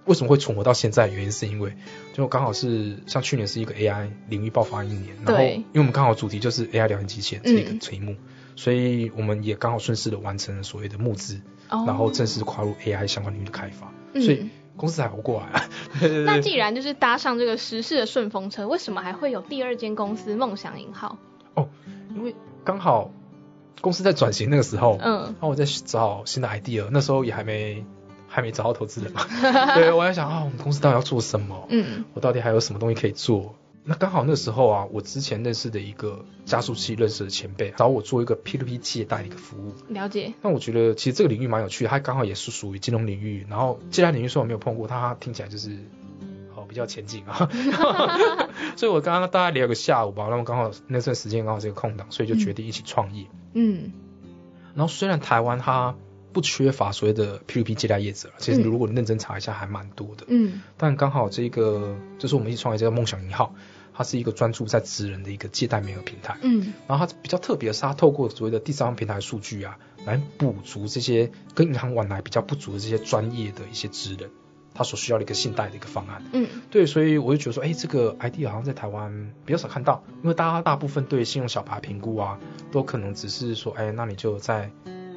[0.06, 1.76] 为什么会存活到现在，原因是因为
[2.14, 8.16] 就刚好是像去年是一个 AI 领域爆发一年，然后因为我们刚好主题就是 AI 聊天机器人这一个嗯题目，
[8.56, 11.84] 所以我们也刚好顺势的完成了所谓的募资，哦。
[11.88, 14.22] 然后正式跨入 AI 相关领域的开发，嗯。
[14.22, 15.68] 所以公司才活过来
[16.26, 21.18] 那既然就是搭上这个时事的顺风车，为什么还会有第二间公司梦想银号？
[21.54, 21.68] 哦
[22.16, 23.12] 因为刚好
[23.80, 25.24] 公司在转型那个时候，嗯。
[25.24, 27.86] 然后我在找新的 idea，那时候也还没
[28.34, 29.26] 还没找到投资人嘛，
[29.76, 31.68] 对，我在想啊，我们公司到底要做什么？
[31.70, 33.56] 嗯我到底还有什么东西可以做？
[33.84, 40.34] 那刚好那时候啊，我之前认识的一个加速器认识的前辈找我做一个 P2P 借贷的一个服务，了解。
[40.44, 45.72] 那我觉得其实这个领域蛮有趣的，它刚好也是属于金融领域，然后借贷领域虽然我没有碰过，它听起来就是
[46.56, 47.50] 哦比较前进啊，
[48.78, 53.26] 所以我刚刚大概聊个下午吧，那么刚好那段时间刚好是一个空档，所以就决定一起创业。
[53.56, 53.92] 嗯
[54.76, 55.96] 然后虽然台湾它
[56.34, 58.64] 不缺乏所谓的 P2P 借贷业者，其实嗯。
[58.64, 60.62] 如果你认真查一下还蛮多的，嗯。
[60.78, 63.54] 但刚好这个就是我们一起创业这个梦想银号，
[63.94, 66.38] 它是一个专注在职人的一个借贷媒合平台。
[66.42, 66.74] 嗯。
[66.88, 74.30] 然后它比较特别的是，它透过所谓的第三方平台数据啊，来补足这些跟银行往来比较不足的这些专业的一些职人，
[74.74, 76.24] 他所需要的一个信贷的一个方案。
[76.32, 76.48] 嗯。
[76.70, 82.40] 对，所以我就觉得说，哎，这个 idea 好像在台湾比较少看到，因为大家大部分对信用小白评估啊，
[82.72, 84.72] 都可能只是说，哎，那你就在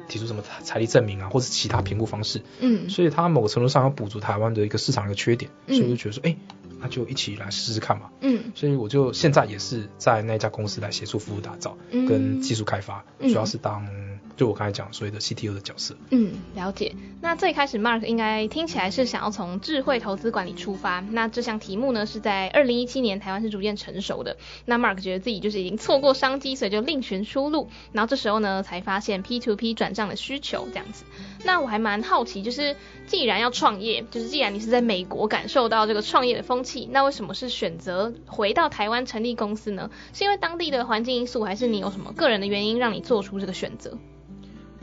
[0.07, 2.41] 提出什么财财力证明啊，或是其他评估方式。
[2.59, 2.89] 嗯。
[2.89, 5.75] 所以他某个程度上要补足台湾的一个市场的一个缺点，嗯。
[5.75, 6.37] 所以我就觉得说，哎、
[6.79, 8.09] 那就一起来试试看嘛。
[8.21, 8.51] 嗯。
[8.55, 12.05] 所以我就现在也是在那家公司来协助服务打造嗯。
[12.05, 13.29] 跟技术开发，嗯。
[13.29, 13.87] 主要是当
[14.35, 15.95] 就我刚才讲所谓的 CTO 的角色。
[16.09, 16.93] 嗯，了解。
[17.21, 20.99] 那最开始 Mark 应该听起来是想要从智慧投资管理出发。
[20.99, 24.37] 那这项题目呢是在二零一七年台湾是逐渐成熟的。
[24.65, 27.69] 那 Mark 觉得自己就是已经错过商机，所以就另寻出路。
[27.93, 31.05] 然后这时候呢才发现 P to P 转账的需求这样子。
[31.43, 32.75] 那我还蛮好奇，就是
[33.07, 39.89] 既然要创业，就是既然你是在美国感受到这个创业的风气，那为什么是选择回到台湾成立公司呢？
[40.13, 43.97] 是因为当地的环境因素，还是你有什么个人的原因让你做出这个选择？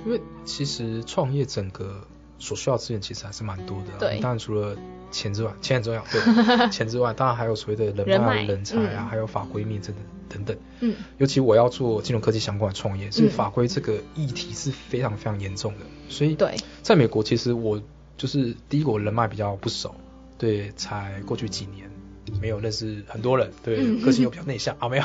[0.05, 2.03] 因为其实创业整个
[2.39, 4.19] 所需要的资源其实还是蛮多的、啊，对。
[4.21, 4.77] 当然除了
[5.11, 6.21] 钱之外，钱很重要，对，
[6.71, 9.95] 钱之外，当然还有所谓的人人脉、脉人才啊，嗯还有法规面等
[10.29, 10.45] 等等。
[10.45, 10.57] 等。
[10.81, 10.97] 嗯。
[11.19, 17.81] 尤其我要做金融科技相关的创业，所以法规这个议题是非常非常严重的，所以对，在美国其实我
[18.17, 19.95] 就是第一个我人脉比较不熟，
[20.39, 21.91] 对，才过去几年
[22.41, 24.01] 没有认识很多人，对，嗯。
[24.01, 25.05] 个性又比较内向啊，没有，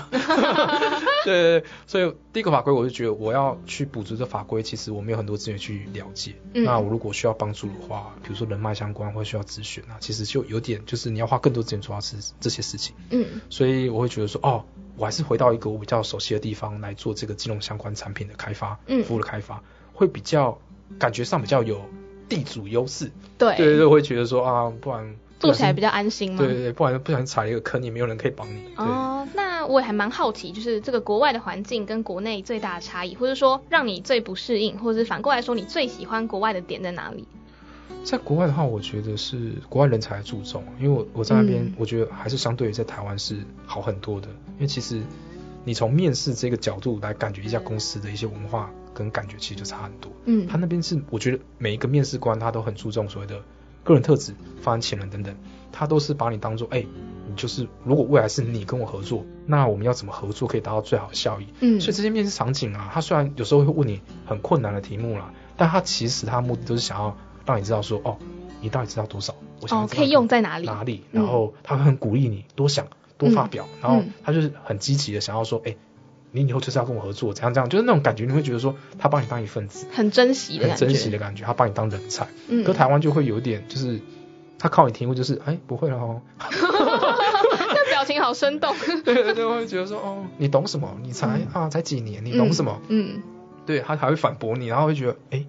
[1.32, 14.64] 对对对，所以第一个法规我就觉得我要去补足这法规，其实我没有很多资源去了解，嗯那我如果需要帮助的话，比如说人脉相关或需要咨询啊，其实就有点就是你要花更多资源做到这这些事情，嗯所以我会觉得说，哦，
[14.96, 19.62] 我还是回到一个我比较熟悉的地方来做这个金融相关产品的开发，嗯服务的开发，
[19.94, 20.58] 会比较
[20.98, 21.82] 感觉上比较有
[22.30, 23.12] 地主优势。
[23.38, 26.40] 对对对会觉得说啊，不然做起来比较较安心嘛。
[26.40, 28.62] 对对对，不然不小心踩了一个坑，也没有人可以帮你。
[28.76, 37.28] 对，哦，那我也还蛮好奇，就是这个国外的环境跟国内最大的差异，或者说让你最不适应，或者是反过来说你最喜欢国外的点在哪里？
[38.04, 45.02] 在国外的话，我觉得是国外人才注重，因为我我在那边嗯，我觉得还是相对于在台湾是好很多的，因为其实
[45.66, 50.12] 你从面试这个角度来感觉一家公司的一些文化跟感觉，其实就差很多。
[50.26, 53.42] 嗯他那边是我觉得每一个面试官他都很注重所谓的
[53.84, 55.36] 个人特质、发展潜能等等，
[55.74, 56.86] 他都是把你当做哎、
[57.27, 61.48] 你就是如果未来是你跟我合作，那我们要怎么合作可以达到最好的效益？
[61.62, 68.18] 嗯所以这些面试场景啊，他虽然有时候会问你很困难的题目啦，但他其实他的目的都是想要让你知道说哦，
[68.60, 69.34] 你到底知道多少？
[69.70, 71.04] 哦可以用在哪里哪里？
[71.12, 75.76] 嗯然后他会很鼓励你多想、多发表，然后嗯他就是很积极的想要说，哎、
[76.32, 82.28] 你以后就是要跟我合作，怎样怎样，就是那种感觉，你会觉得说他把你当一份子，很珍惜的感觉，很珍惜的感觉，他把你当人才。
[82.50, 84.00] 嗯可台湾就会有点就是。
[84.60, 86.20] 他靠你题目就是，哎，不会了哦。
[88.08, 88.74] 这表情好生动。
[89.04, 90.98] 对对对，我会觉得说，哦，你懂什么？
[91.04, 92.80] 你才、啊，才几年，你懂什么？
[92.88, 93.22] 嗯？
[93.66, 95.46] 对他还会反驳你，然后会觉得，哎，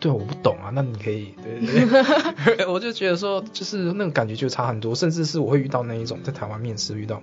[0.00, 7.22] 对，我不懂啊，那你可以，对对对， 我就觉得说，就是那个感觉就差很多，甚至是我会遇到那一种在台湾面试遇到，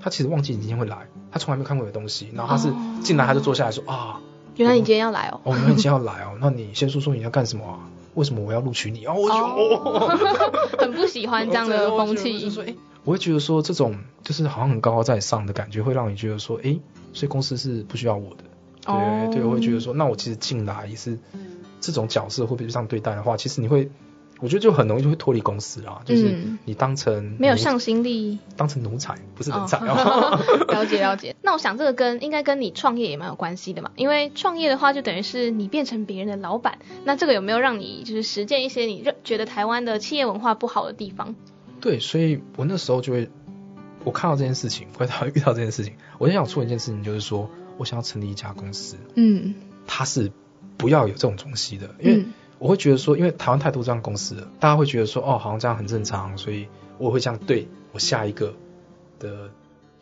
[0.00, 4.20] 他其实忘记你今天会来，他从来没看过你的东西，然后他是哦进来他就坐下来说啊，
[4.54, 5.40] 原来你今天要来哦。
[5.42, 7.80] 哦，那你今天要来哦，那你先说说你要干什么啊？
[8.14, 9.04] 为什么我要录取你？
[9.06, 10.08] 哦，我就哦，
[10.78, 12.48] 很不喜欢这样的风气。
[12.48, 12.72] 说，哎，
[13.04, 16.78] 我会觉得说这种就是好像很高高在上的感觉，会让你觉得说，哎，
[17.12, 18.44] 所以公司是不需要我的。
[18.86, 21.18] 对、哦对，我会觉得说，那我其实进来也是
[21.80, 23.90] 这种角色会被这样对待的话，其实你会，
[24.40, 29.80] 我觉得就很容易就会脱离公司啊，就是嗯你当成奴没有向心力，当成奴才，不是人才。
[29.84, 31.34] 了解了解。
[31.40, 36.78] 那我想这个跟应该跟你创业也蛮有关系的嘛，因为创业的话就等于是你变成别人的老板。
[37.04, 41.34] 那这个有没有让你就是实践一些你认觉得台湾的企业文化不好的地方？
[41.84, 43.28] 对，所以我那时候就会，
[44.04, 49.54] 我看到这件事情，回到遇到这件事情，我就想做一件事情，就是说我想要成立一家公司，嗯。
[49.86, 50.32] 它是
[50.78, 52.32] 不要有这种东西的，因为嗯。
[52.58, 58.54] 我会觉得说，因为台湾太多这样的公司了，大家会觉得说，哦，好像这样很正常，所以我会这样对我下一个
[59.18, 59.50] 的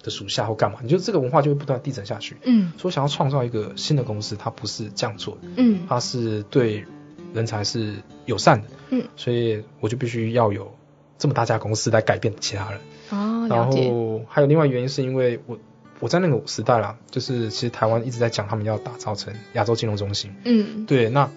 [0.04, 2.36] 的属下或干嘛，你就这个文化就会不断地递增下去。
[2.44, 2.70] 嗯。
[2.78, 5.80] 所以我想要创造一个新的公司，它不是这样做的，嗯。
[5.88, 6.84] 它是对
[7.34, 10.72] 人才是友善的，嗯，所以我就必须要有
[11.18, 12.80] 这么大家公司来改变其他人。
[13.10, 13.70] 哦，然。
[13.70, 15.58] 后还有另外原因是因为我
[16.00, 21.30] 我在那个时代啦，就是其实台湾一直在讲他们要打造成亚洲金融中心，嗯对，那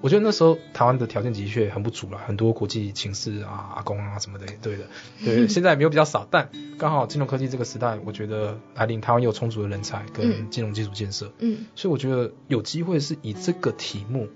[0.00, 4.84] 我觉得那时候台湾的条件的确很不足了，很多国际情势啊、阿公啊什么的，对的，
[5.24, 14.28] 对， 现在也没有比较少，但刚好金融科技这个时代，我觉得来临台湾有充足的人才跟嗯金融基础建设，嗯所以我觉得有机会是以这个题目，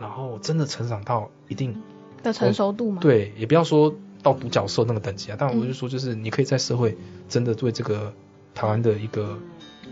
[0.00, 1.76] 然后真的成长到一定，
[2.22, 6.96] 的成熟度吗？，对，也不要说到独角兽那个等级啊，但我嗯就说就是你可以在社会
[7.28, 8.12] 真的对这个
[8.54, 9.38] 台湾的一个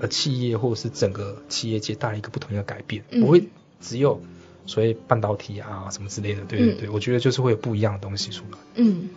[0.01, 3.49] 呃企业或者是整个企业界带来一个不同的改变，嗯不会
[3.81, 4.21] 只有
[4.67, 8.59] 所谓半导体啊什么之类的，对对嗯对，我觉得就是会有不一样的东西出来。
[8.75, 9.09] 嗯。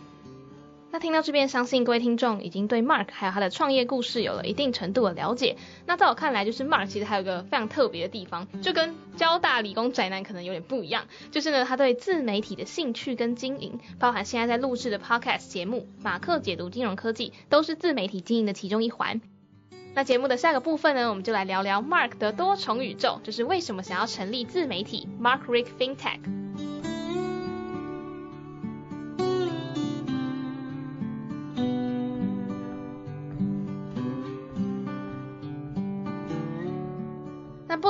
[0.93, 5.56] 那听到这边，相信各位听众已经对 Mark 还有他的创业故事有了一定程度的了解。
[5.86, 19.21] 那在我看来，就是 Mark 其实还有个非常特别的地方，就跟交大理工宅男可能有点不一样，就是呢，他对自媒体的兴趣跟经营，包含现在在录制的 Podcast 节目《马克解读金融科技》，都是自媒体经营的其中一环。
[19.93, 26.40] 那节目的下个部分呢，我们就来聊聊 Mark 的多重宇宙，就是为什么想要成立自媒体 Mark Rick FinTech。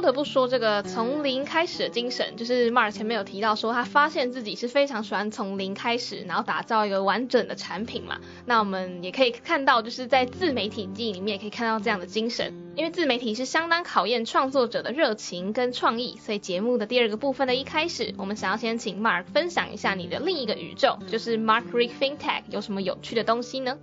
[0.02, 8.18] 不得不说，这个从零开始的精神，就是 Mark 前面有提到说，他发现自己是非常喜欢从零开始，然后打造一个完整的产品嘛。
[8.48, 16.18] 那我们也可以看到，就是在自媒体经营里面也可以看到这样的精神，因为自媒体是相当考验创作者的热情跟创意。
[16.18, 23.78] 所以节目的第二个部分的一开始，我们想要先请 Mark 分享一下你的另一个宇宙，就是 Mark Rick FinTech 有什么有趣的东西呢？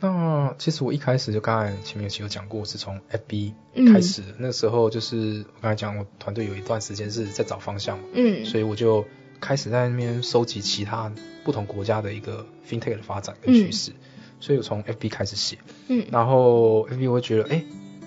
[0.00, 3.52] 那其实我一开始就刚才前面其实有讲过，是从 FB
[3.92, 4.22] 开始。
[4.22, 4.28] 的。
[4.38, 9.04] 那时候就是我刚才讲，我团队有一段时间是在找方向嘛，嗯，所以我就
[9.40, 11.12] 开始在那边收集其他
[11.44, 13.92] 不同国家的一个 FinTech 的发展跟趋势。
[14.40, 17.64] 所以我从 FB 开始写，嗯，然后 FB 我会觉得，哎，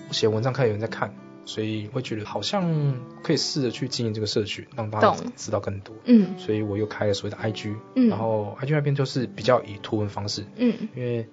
[0.08, 1.14] 我写文章看有人在看，
[1.46, 11.26] 所以会觉得好像可以试着去经营这个社区，让大家知道更多，嗯，所以我又开了所谓的 IG，嗯，然后 IG 那边就是比较以图文方式，嗯，因为。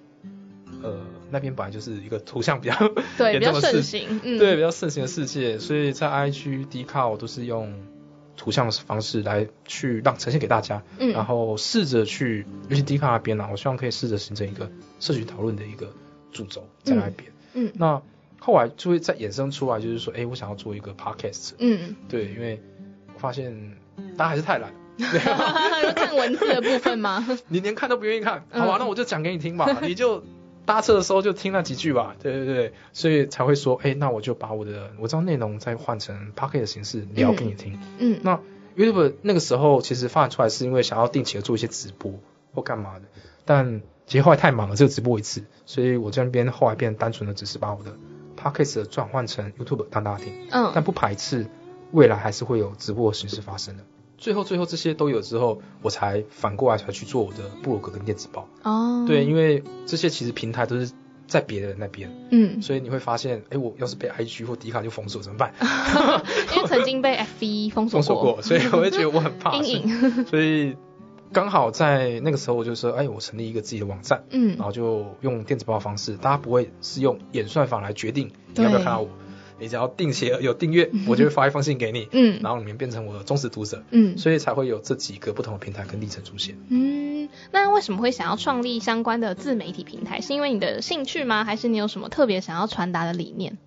[0.81, 0.97] 呃，
[1.31, 2.75] 那边本来就是一个图像比较
[3.17, 7.73] 对 比较盛行，对比较盛行的世界，所以在 IG、D 卡我都是用
[8.35, 15.93] 图像的方式来去让呈现给大家，嗯，然后试着去，尤其 D 卡那边呢，我希望可以试着形成一个社群讨论的一个
[16.33, 18.01] 主轴在那边，嗯，那
[18.43, 22.61] 后来就会再衍生出来，就是说，哎，我想要做一个 Podcast，嗯，对，因为
[23.13, 23.77] 我发现
[24.17, 24.73] 大家还是太懒。
[25.95, 27.25] 看文字的部分吗？
[27.47, 30.23] 你连看都不愿意看，好吧，那我就讲给你听吧， 你就。
[30.65, 37.77] 搭车的时候就听那几句吧，对对对，所以才会说，哎，那我就把我的我知道内容再换成 p o c k e t 的形式聊给你听。
[37.97, 38.39] 嗯，那
[38.77, 42.13] YouTube 那个时候其实发展出来是因为想要定期的做一些直播
[42.53, 43.01] 或干嘛的，
[43.43, 47.91] 但其实后来太忙了，只有直播一次，所以我这边后来变单纯的只是把我的
[48.43, 50.33] p o c k e t 的转换成 YouTube 让大家听。
[50.51, 51.47] 嗯，但不排斥
[51.91, 53.83] 未来还是会有直播的形式发生的。
[54.17, 58.47] 最后，最后这些都有之后，我才反过来才去做我的部落格跟电子报。
[58.63, 60.91] 哦，对，因为这些其实平台都是
[61.27, 65.53] 在别人那边，嗯，所以你会发现，哎，我要是被 IG 或迪卡就封锁怎么办？
[66.55, 70.25] 因为曾经被 FB 封锁过，所以我会觉得我很怕 阴影。
[70.25, 70.75] 所以
[71.33, 79.09] 刚好在那个时候，我就说，哎，我成立一个自己的网站，嗯，然后就用电子报的方式，大家不会是用演算法来决定你要不要看到我。
[79.59, 86.57] 你只要定期有订阅，我就会发一封信给你，嗯，然后里面变成我的忠实读者，嗯，所以才会有这几个不同的平台跟历程出现。
[86.69, 90.19] 嗯，那为什么会想要创立相关的自媒体平台？
[90.19, 91.45] 是因为你的兴趣吗？
[91.45, 93.57] 还是你有什么特别想要传达的理念？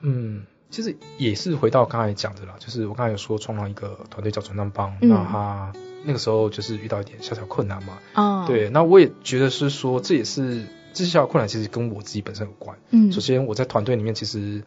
[0.00, 5.72] 嗯，其实也是回到刚才讲的啦，就是我刚才有说创造一个团队叫传单帮，那他
[6.04, 12.76] 那个时候就是遇到一点小小困难嘛，哦，对，那我也觉得是说这也是这些小小困难其实跟我自己本身有关。
[12.90, 14.62] 嗯，首先我在团队里面其实。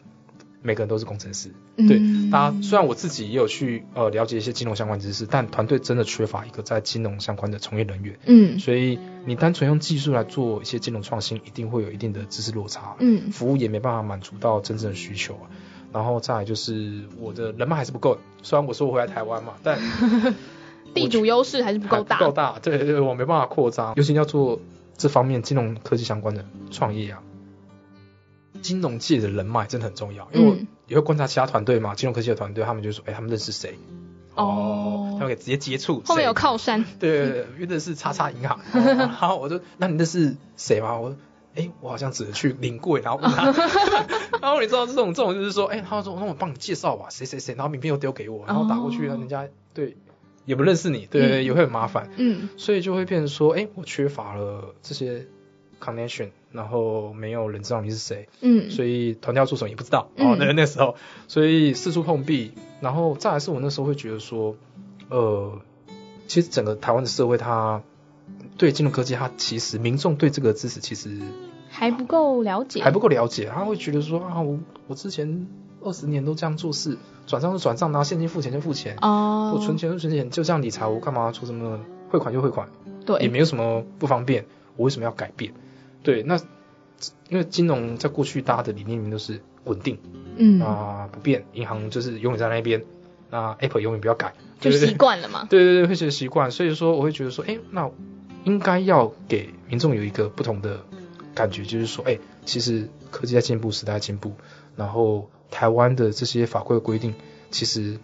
[0.62, 15.46] 每个人都是工程师，对，大家虽然我自己也有去呃了解一些金融相关知识，但团队真的缺乏一个在金融相关的从业人员，嗯，所以你单纯用技术来做一些金融创新，一定会有一定的知识落差，嗯，服务也没办法满足到真正的需求啊。
[15.92, 19.78] 然后再来就是我的人脉还是不够，虽然我说我回来台湾嘛，但
[20.96, 24.58] 地主优势还是不够大，够大，对对，我没办法扩张，尤其要做
[24.96, 27.22] 这方面金融科技相关的创业啊。
[28.62, 30.56] 金融界的人脉真的很重要，因为我
[30.88, 33.78] 也会观察其他团队嘛，金融科技的团队，他们就说，哎，他们认识谁？
[34.34, 36.02] 哦，他们可以直接接触。
[36.04, 36.84] 后面有靠山。
[36.98, 38.60] 对对对，认识叉叉银行。
[38.72, 40.98] 然后我就，那你认识谁吗？
[40.98, 41.16] 我说，
[41.54, 43.44] 哎，我好像只能去领柜，然后问他。
[44.42, 49.96] 然后你知道这种这种就是说，哎，他说，那我帮你介绍吧，谁谁谁，然后名片又丢给我，然后打过去，人家对
[50.46, 52.08] 也不认识你，对对，也会很麻烦。
[52.16, 52.48] 嗯。
[52.56, 55.26] 所以就会变成说，哎，我缺乏了这些。
[55.78, 60.96] connection，然后没有人知道你是谁，嗯，所以团队要做什么也不知道，哦，那那时候，
[61.28, 64.56] 所以四处碰壁，然后再来是我那时候会觉得说，
[65.10, 65.60] 呃，
[66.26, 67.82] 其实整个台湾的社会，它
[68.56, 71.20] 对金融科技，它其实民众对这个知识其实
[71.68, 75.46] 还不够了解，还不够了解，他会觉得说啊，我我之前
[75.86, 81.78] 二十年都这样做事，转账就转账，拿现金付钱就付钱，哦，我存钱就存钱，就这样理财，我干嘛出什么
[82.10, 82.68] 汇款就汇款，
[83.06, 84.44] 对，也没有什么不方便，
[84.76, 85.54] 我为什么要改变？
[86.02, 86.36] 对，那
[87.28, 89.98] 因为金融在过去大家的理念里面都是稳定，
[90.36, 90.60] 嗯。
[90.60, 92.84] 啊不变，银行就是永远在那边，
[93.30, 95.46] 那 Apple 永远不要改，就习惯了嘛。
[95.48, 97.90] 对对对，会觉得习惯，所以说我会觉得说，哎，那
[98.44, 100.80] 应该要给民众有一个不同的
[101.34, 104.32] 感觉，就是说，哎，其实科技在进步，时代在进步，
[104.76, 107.14] 然后台湾的这些法规的规定
[107.50, 107.98] 其实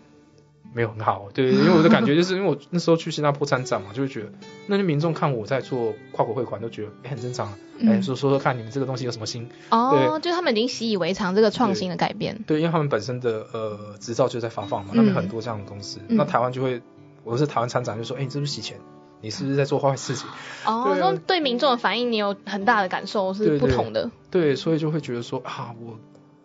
[0.75, 4.33] 没有很好，对，因为我的感觉就是因为我那时候去新加坡参展嘛，就会觉得
[4.67, 7.53] 那些民众看我在做跨国汇款，都觉得哎很正常，
[7.87, 16.81] 哎说说说看你们这个东西有什么新，哦，就他们已经习以为常这个创新的改变，对，因为他们本身的呃执照就在发放嘛，那边很多这样的公司，那台湾就会，
[17.23, 18.79] 我是台湾参展就说，哎，你是不是洗钱？
[19.25, 20.27] 你是不是在做坏事情？
[20.67, 24.11] 哦，说对民众的反应，你有很大的感受是不同的。
[24.33, 25.97] 对，所以就会觉得说啊，我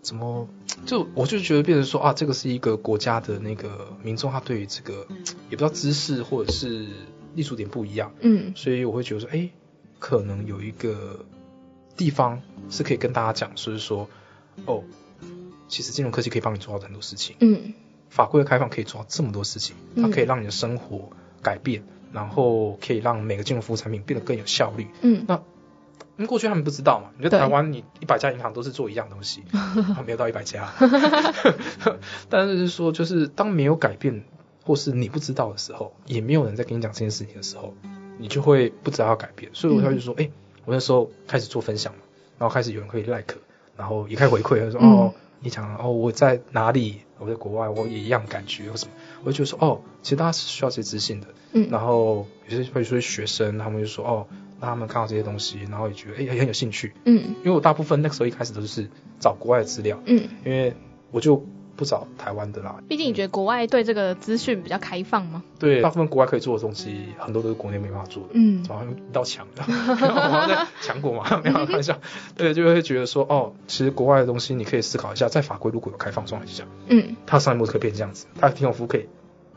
[0.08, 0.48] 怎么
[0.86, 5.06] 就我就觉得变成说啊，这个是一个国家的那个民众，他对于这个
[5.50, 6.88] 也不知道知识或者是
[7.36, 8.14] 立足点不一样。
[8.22, 9.50] 嗯，所以我会觉得说，哎，
[10.00, 11.26] 可能有一个
[11.98, 14.08] 地方是可以跟大家讲，就是说
[14.66, 14.82] 哦，
[15.68, 17.36] 其实金融科技可以帮你做到很多事情。
[17.42, 17.74] 嗯，
[18.10, 21.10] 法规的开放可以做到这么多事情，它可以让你的生活
[21.42, 21.84] 改变。
[22.14, 24.88] 然后可以让每个金融服务产品变得更有效率。
[25.02, 25.44] 嗯，那
[26.18, 29.44] 因为过去他们不知道嘛，你在台湾你一百家银行都是做一样东西，
[30.06, 30.68] 没有到一百家。
[32.30, 34.24] 但是说就是当没有改变
[34.64, 37.74] 或是你不知道的时候，也没有人在跟你讲这件事情的时候，
[38.18, 39.52] 你就会不知道要改变。
[39.54, 40.30] 所以我就说，哎，
[40.66, 42.00] 我那时候开始做分享嘛，
[42.40, 43.36] 然后开始有人可以 like，
[43.76, 47.02] 然后也开始回馈，他说哦，你讲哦我在哪里？
[47.20, 48.92] 我在国外我也一样感觉或什么，
[49.24, 51.28] 我就说哦，其实大家是需要这些自信的。
[51.54, 54.28] 嗯，然后有些会说学生，他们就说哦，
[54.60, 56.94] 那他们看到这些东西，然后也觉得哎很有兴趣。
[57.06, 58.90] 嗯，因为我大部分那个时候一开始都是
[59.20, 60.02] 找国外的资料。
[60.06, 60.76] 嗯，因为
[61.12, 61.46] 我就。
[61.78, 65.44] 不找台湾的啦，毕竟你觉得国外对这个资讯比较开放吗？
[65.60, 68.30] 对，大部分国外可以做的东西，很多都是国内没办法做的。
[68.34, 72.00] 嗯，好像一道墙，我们在强国嘛，没有开玩笑。
[72.36, 79.06] 对，就会觉得说，哦，其实国外的东西你可以思考一下，在法规如果有开放状态下，嗯，它商业模式可以变这样子，它的提供服务可以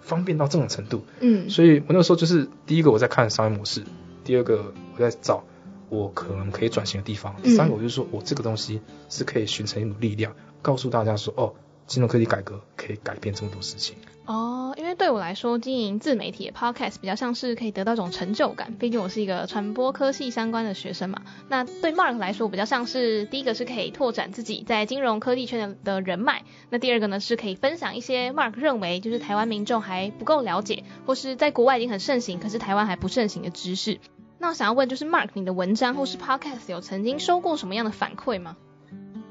[0.00, 1.02] 方便到这种程度。
[1.20, 3.82] 嗯，所以我那个时候就是第一个我在看商业模式，
[4.24, 5.42] 第二个我在找
[5.88, 11.54] 我可能可以转型的地方，第三个我就是说我这个东西是可以形成一股力量，告诉大家说，哦。
[11.90, 18.76] 金融科技改革可以改变这么多事情哦，因为对我来说，经营自媒体的 podcast 比较像是可以得到一种成就感。
[18.78, 21.22] 毕竟我是一个传播科系相关的学生嘛。
[21.48, 26.44] 那对 Mark 来说，比较像是第一个是可以拓展自己在金融科技圈的人脉。
[26.68, 33.98] 那第二个呢，是可以分享一些 Mark 认为就是台湾民众还不够了解，或是在国外已经很盛行，可是台湾还不盛行的知识。
[34.38, 38.56] 那我想要问，就是 Mark，你的文章或是 podcast 有曾经收过什么样的反馈吗？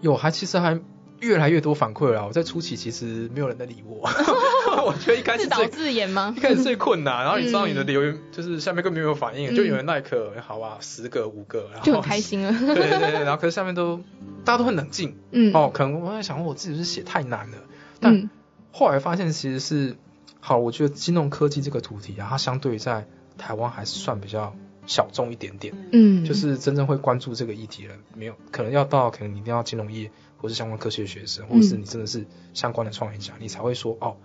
[0.01, 0.82] 有，还其实还。
[1.20, 4.07] 越来越多反馈了，我在初期其实没有人在理我，
[4.86, 6.34] 我觉得一开始自导自演吗？
[6.38, 12.51] 一开始最困难，然后你知道你的留言就是下面根本没有反应，就有人耐克，好吧，十个五个，然后就很开心了。
[12.51, 13.97] 对对对，然后可是下面都
[14.45, 17.57] 大家都很冷静，嗯，哦，可能我在想我自己是写太难了，
[17.99, 18.30] 但
[18.72, 19.97] 后来发现其实是
[20.39, 23.05] 好，我觉得金融科技这个主题啊，它相对在
[23.38, 24.55] 台湾还是算比较
[24.88, 30.09] 小众一点点，嗯，就是真正会关注这个议题的人没有，可能要到可能你一定要金融业。
[30.41, 34.17] 或是相关科学的学生，或者是你真的是相关的创业家，你才会说哦，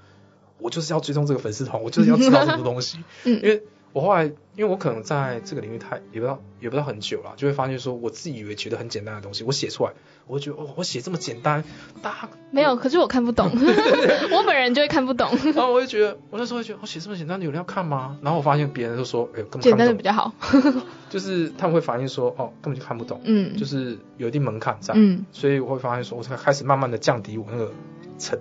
[0.58, 2.98] 我就是要追踪这个粉丝团，我就是要知道这么多东西。
[3.24, 3.62] 嗯，因为
[3.92, 9.92] 我后来，因为我可能在这个领域太也不知道也不知道很久了，就会发现说，我自己以为觉得很简单的东西，我写出来，
[10.26, 11.64] 我会觉得哦，我写这么简单，
[12.02, 13.50] 大家没有，可是我看不懂，
[14.30, 15.28] 我本人就会看不懂。
[15.54, 18.16] 然后我就觉得，我那时候会觉得，我写这么简单，有人要看吗？
[18.22, 20.32] 然后我发现别人都说，哎，根本简单的比较好。
[21.10, 27.72] 就是他们会反映说，哦，根本就看不懂，嗯，就是有一定门槛在，嗯，所以我会发现说，我才开始慢慢的降低我那个
[28.18, 28.38] 层，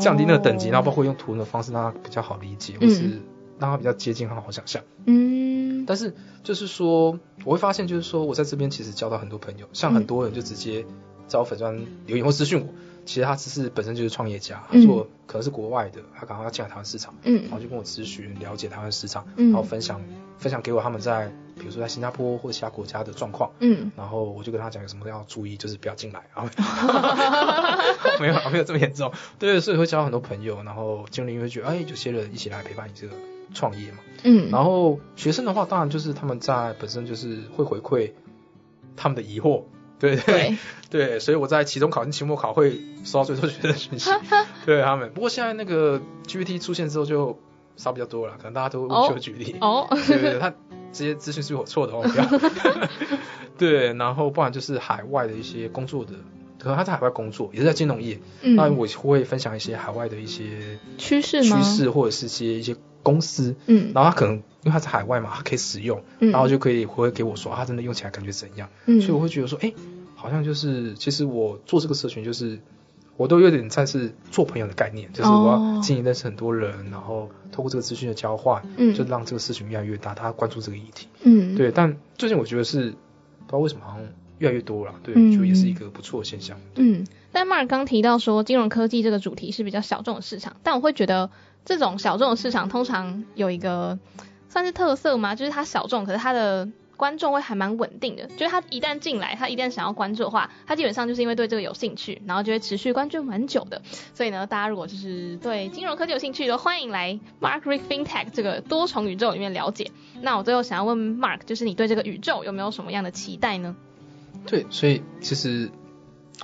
[0.00, 3.20] 降低那个等级，然后包括用图文的方式让它比较好理解，或是
[3.60, 10.84] 让它比较接近，很好想象，嗯，但是就是说，我会发现就是说我在这边其实交到很多朋友，像很多人就直接
[11.28, 12.66] 在我粉专留言或私讯我。
[13.06, 17.42] 其实他只是本身就是创业家，他做可能是国外的，他刚刚要进来台湾市场，嗯。
[17.44, 20.00] 然后就跟我咨询了解台湾市场，然后分享
[20.38, 23.90] 分享给我他们在比如说在新加坡或其他国家的状况，嗯。
[23.96, 26.48] 然后我就跟他讲有什么要注意，就是不要进来啊，
[28.20, 33.14] 没有没有这么严重，对，所以会交很多朋友，然后经理会觉得哎，有些人一起来陪伴你这个
[33.52, 38.12] 创业嘛，嗯，然后学生的话，当然就是他们在本身就是会回馈
[38.96, 39.64] 他们的疑惑。
[39.98, 40.56] 对对
[40.88, 44.10] 对，所以我在期中考跟期末考会收到最多学生讯息，
[44.64, 45.12] 对他们。
[45.12, 47.38] 不过现在那个 GPT 出现之后就
[47.76, 49.56] 少比较多了，可能大家都会举例。
[49.60, 50.50] 哦，对对对，他
[50.90, 52.88] 这些资讯是我错的哦，不要。
[53.58, 56.14] 对，然后不然就是海外的一些工作的，
[56.58, 64.42] 可能他在海外工作，也是在金融业，那我会分享一些海外的一些趋势趋势或者是些一些公司，嗯，然后他可能。
[64.62, 68.68] 因为他在海外嘛，他可以使用，嗯然后就可以回给我说，他真的用起来感觉怎样？
[68.84, 69.72] 嗯所以我会觉得说，哎，
[70.14, 72.60] 好像就是，其实我做这个社群就是，
[73.16, 81.08] 我都有点像是做朋友的概念，就是我哦要经营认识很多人，然后透过这个资讯的交换，嗯就让这个事情越来越大，大家关注这个议题。
[81.22, 84.06] 嗯，对，但最近我觉得是不知道为什么好像
[84.40, 86.58] 越来越多了，对，嗯我觉得也是一个不错的现象。
[86.74, 91.30] 嗯，但 Mark 刚提到说金融科技这个主题是比较小众的市场，但我会觉得
[91.64, 93.98] 这种小众的市场通常有一个
[94.48, 95.34] 算是特色吗？
[95.34, 103.80] 就是它小众，可是它的观众会还蛮稳定的，就是他一旦进来，他一旦想要关注的话，他基本上就是因为对这个有兴趣，然后就会持续关注蛮久的。
[104.12, 109.90] 所以呢，大家如果就是对金融科技有兴趣的，欢迎来 Mark Rick FinTech 这个多重宇宙里面了解。
[110.20, 113.76] 那我最后想要问 Mark，就是你对这个宇宙有没有什么样的期待呢？
[114.46, 115.70] 对，所以其实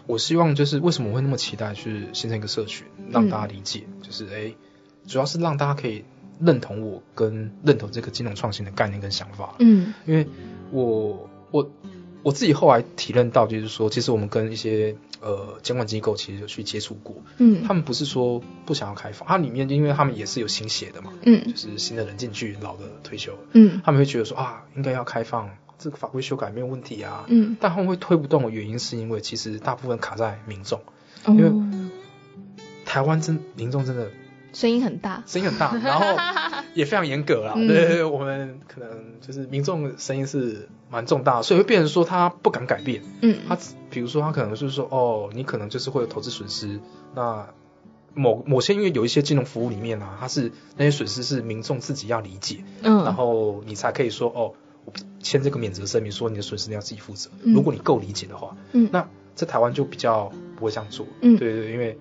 [0.07, 4.55] 我希望就是为什么我会那么期待去形成一个社群，让大家理解，就是哎，
[5.07, 6.05] 主要是让大家可以
[6.41, 9.55] 认同我跟认同这个金融创新的概念跟想法。
[9.59, 9.95] 嗯。
[10.05, 10.27] 因为
[10.71, 11.71] 我我
[12.23, 17.63] 我自己后来体认到，就是说，其实我们跟一些呃监管机构其实有去接触过，嗯。
[17.65, 21.53] 他们不是说不想要开放，它里面因为他们也是有新血的嘛，嗯。
[21.55, 23.81] 就是新的人进去，老的退休，嗯。
[23.85, 27.25] 他们会觉得说啊，应该要开放，这个法规修改没有问题啊。
[27.29, 30.81] 嗯，但他们会推不动的原因，是因为其实大部分卡在民众，
[31.25, 31.33] 哦。
[31.33, 31.91] 因为
[32.85, 34.11] 台湾真民众真的
[34.57, 35.23] 声音很大。
[35.27, 36.07] 声音很大， 然后
[36.73, 37.53] 也非常严格啦。
[37.57, 38.89] 嗯对对对，我们可能
[39.21, 43.03] 就是民众声音是蛮重大的，所以会变成说他不敢改变。
[43.21, 43.59] 嗯他
[43.91, 46.81] 比如说他可能就是说，哦，你可能就是会有投资损失，
[47.15, 47.47] 那
[48.15, 54.55] 某某些因为有一些金融服务里面啊，它是那些损失是民众自己要理解，嗯，然后你才可以说，哦，
[54.87, 57.29] 我签这个免责声明，说你的损失你要自己负责。
[57.43, 61.07] 嗯如果你够理解的话，嗯那在台湾就比较不会这样做。
[61.21, 61.99] 嗯对对对，因为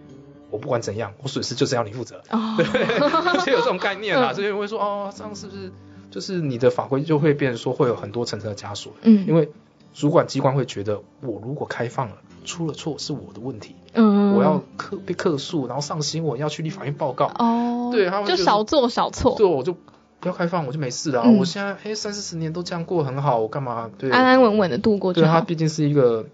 [0.55, 2.21] 我不管怎样，我损失就是要你负责。
[2.29, 2.55] 哦，
[3.45, 5.71] 就有这种概念啦，嗯所以会说哦，这样是不是
[6.09, 8.93] 就是你的法规就会变成说会有很多层层的枷锁？
[9.01, 9.49] 嗯，因为
[9.93, 19.73] 主管机关会觉得，我如果开放了，出了错是我的问题，嗯，我要克被克诉，然后上新闻要去立法院报告，哦，对他们就就少做少错，对，我就
[20.19, 21.29] 不要开放，我就没事了啊。
[21.29, 23.89] 嗯我现在哎三四十年都这样过很好，我干嘛？
[23.97, 25.41] 对，安安稳稳的度过就对，它好。
[25.41, 26.25] 毕竟是一个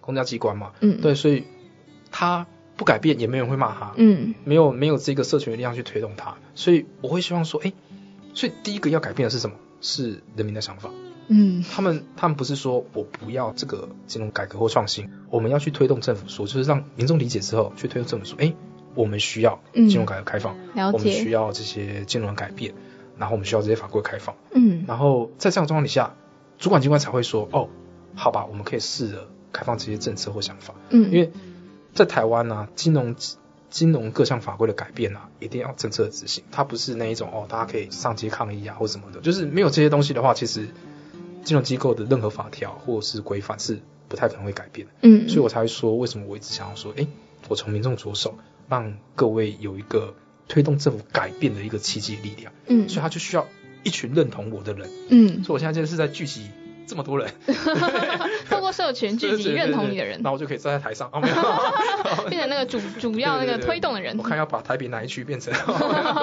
[0.00, 1.44] 公家机关嘛，嗯，，对，所以
[2.10, 2.46] 他
[2.80, 3.92] 不改变，也没有人会骂他。
[3.98, 7.74] 嗯没有没有这个社群的力量去推动他，所以我会希望说，哎，
[8.32, 9.56] 所以第一个要改变的是什么？
[9.82, 10.88] 是人民的想法。
[11.28, 18.54] 嗯他们他们不是说我不要这个金融改革或创新，我们要去推动政府说，就是让民众理解之后去推动政府说，哎，
[18.94, 22.72] 我们需要金融改革开放，了我们需，要这些金融改变，
[23.18, 26.16] 然后我们需要这些法规开放，嗯然后在这样的状况底下，
[26.58, 27.68] 主管机关才会说，哦，
[28.14, 30.74] 好吧，我们可以试着开放这些政策或想法。
[30.90, 31.30] 嗯，因为
[31.94, 33.14] 在台湾呢、金融
[33.68, 40.68] 金融各项法规的改变啊，一定要政策执行，它不是那一种哦，大家可以上街抗议啊或什么的，就是没有这些东西的话，其实
[41.44, 47.06] 金融机构的任何法条或是规范是不太可能会改变的，嗯，所以我才会说，为什么我一直想要说，诶，
[47.48, 48.38] 我从民众着手，
[48.68, 50.14] 让各位有一个
[50.48, 52.88] 推动政府改变的一个契机力量，嗯。
[52.88, 53.46] 所以他就需要
[53.84, 56.50] 一群认同我的人，嗯，所以我现在就是在聚集
[56.90, 57.30] 这么多人，
[58.50, 61.36] 透过社群聚集认同你的人那，我就可以站在台上，哦没有。
[62.28, 64.24] 变成那个主主要那个推动的人我。
[64.24, 65.54] 看要把台北哪一区变成。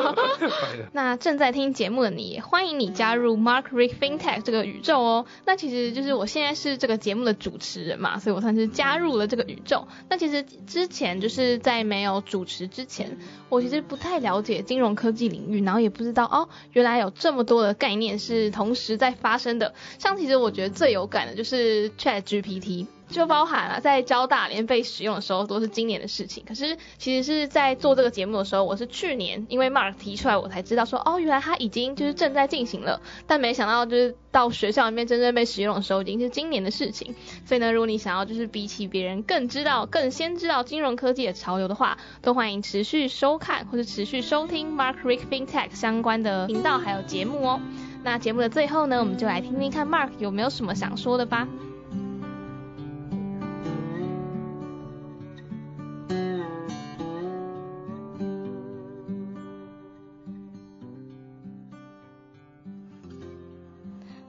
[0.91, 5.25] 那正在听节目的你，也欢迎你加入 Mark Rick FinTech 这个宇宙哦。
[5.45, 9.87] 那其实就是我现在是这个节目的主持人嘛，所以我算是加入了这个宇宙。
[10.09, 19.73] 那其实之前就是在没有主持之前，我其实不太了解金融科技领域，然后也不知道哦，原来有这么多的概念是同时在发生的。
[19.99, 22.87] 像其实我觉得最有感的就是 Chat GPT。
[23.09, 37.15] 就包含了在交大连被使用的时候都是今年的事情，可是其实是在做这个节目的时候，我是去年因为 Mark 提出来，我才知道说哦，原来它已经就是正在进行了，但没想到就是到学校里面真正被使用的时候，已经是今年的事情。
[37.45, 47.61] 所以呢，如果你想要就是比起别人更知道、更先知道金融科技的潮流的话，都欢迎持续收看或者持续收听 Mark Rick FinTech 相关的频道还有节目哦。
[48.07, 51.45] 那节目的最后呢，我们就来听听看 Mark 有没有什么想说的吧。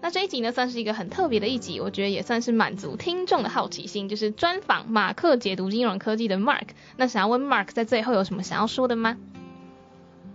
[0.01, 6.67] 那这一集呢，算是一个很特别的一集，我觉得也算是满足听众的好奇心，就是专访马克解读金融科技的 Mark。
[6.97, 9.17] 那想要问 Mark 在最后有什么想要说的吗？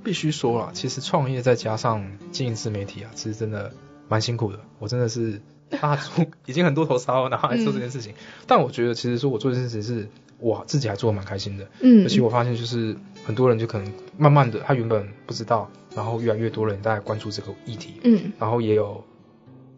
[0.04, 3.72] 必须说了，其实创业再加上经营自媒体啊，其实真的
[4.10, 4.60] 蛮辛苦的。
[4.80, 8.14] 我真的是大出 已经很多头烧了，然后还做这件事情。
[8.45, 10.08] 但我觉得其实说我做这件事情是
[10.39, 11.68] 我自己还做的蛮开心的。
[11.80, 12.95] 嗯而且我发现就是
[13.26, 19.04] 很多人就可能慢慢的，他原本不知道，然后越来越多人在关注这个议题，嗯然后也有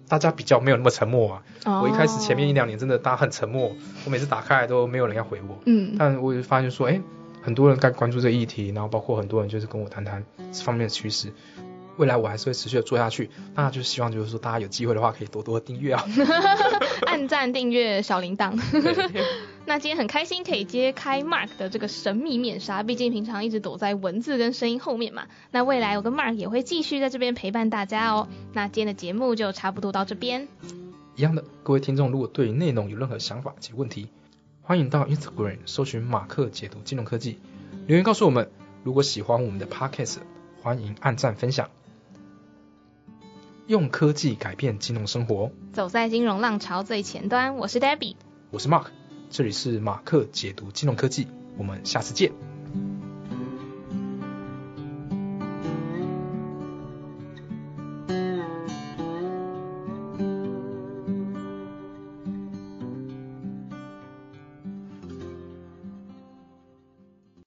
[0.07, 1.43] 大家比较没有那么沉默啊。
[1.65, 5.59] 哦我一开始前面一两年真的大家很沉默，我每次打开来都没有人要回我。
[5.65, 6.99] 嗯但我也发现说，哎，
[7.46, 11.32] 很多人该关注这个议题，然后包括很多人就是跟我谈谈这方面的趋势。
[11.98, 16.04] 未来我还是会持续的做下去，那就是希望就是说大家有机会的话可以多多订阅啊。
[17.06, 18.60] 按赞、订阅、小铃铛。
[19.66, 25.28] 那今天很开心可以揭开 Mark 的这个神秘面纱，毕竟平常一直躲在文字跟声音后面嘛。
[25.52, 28.28] 那未来我跟 Mark 也会继续在这边陪伴大家哦。
[28.54, 30.48] 那今天的节目就差不多到这边。
[31.16, 34.10] 一样的，各位听众如果对内容有任何想法及问题，
[34.68, 37.38] 欢迎到 Instagram 搜寻马克解读金融科技，
[37.86, 38.49] 留言告诉我们。
[38.84, 40.18] 如果喜欢我们的 Podcast，
[40.63, 41.70] 欢迎按赞分享。
[43.68, 48.16] 用科技改变金融生活，走在金融浪潮最前端，我是 Debbie。
[48.49, 48.88] 我是 Mark，
[49.30, 51.28] 这里是马克解读金融科技，
[51.59, 52.32] 我们下次见。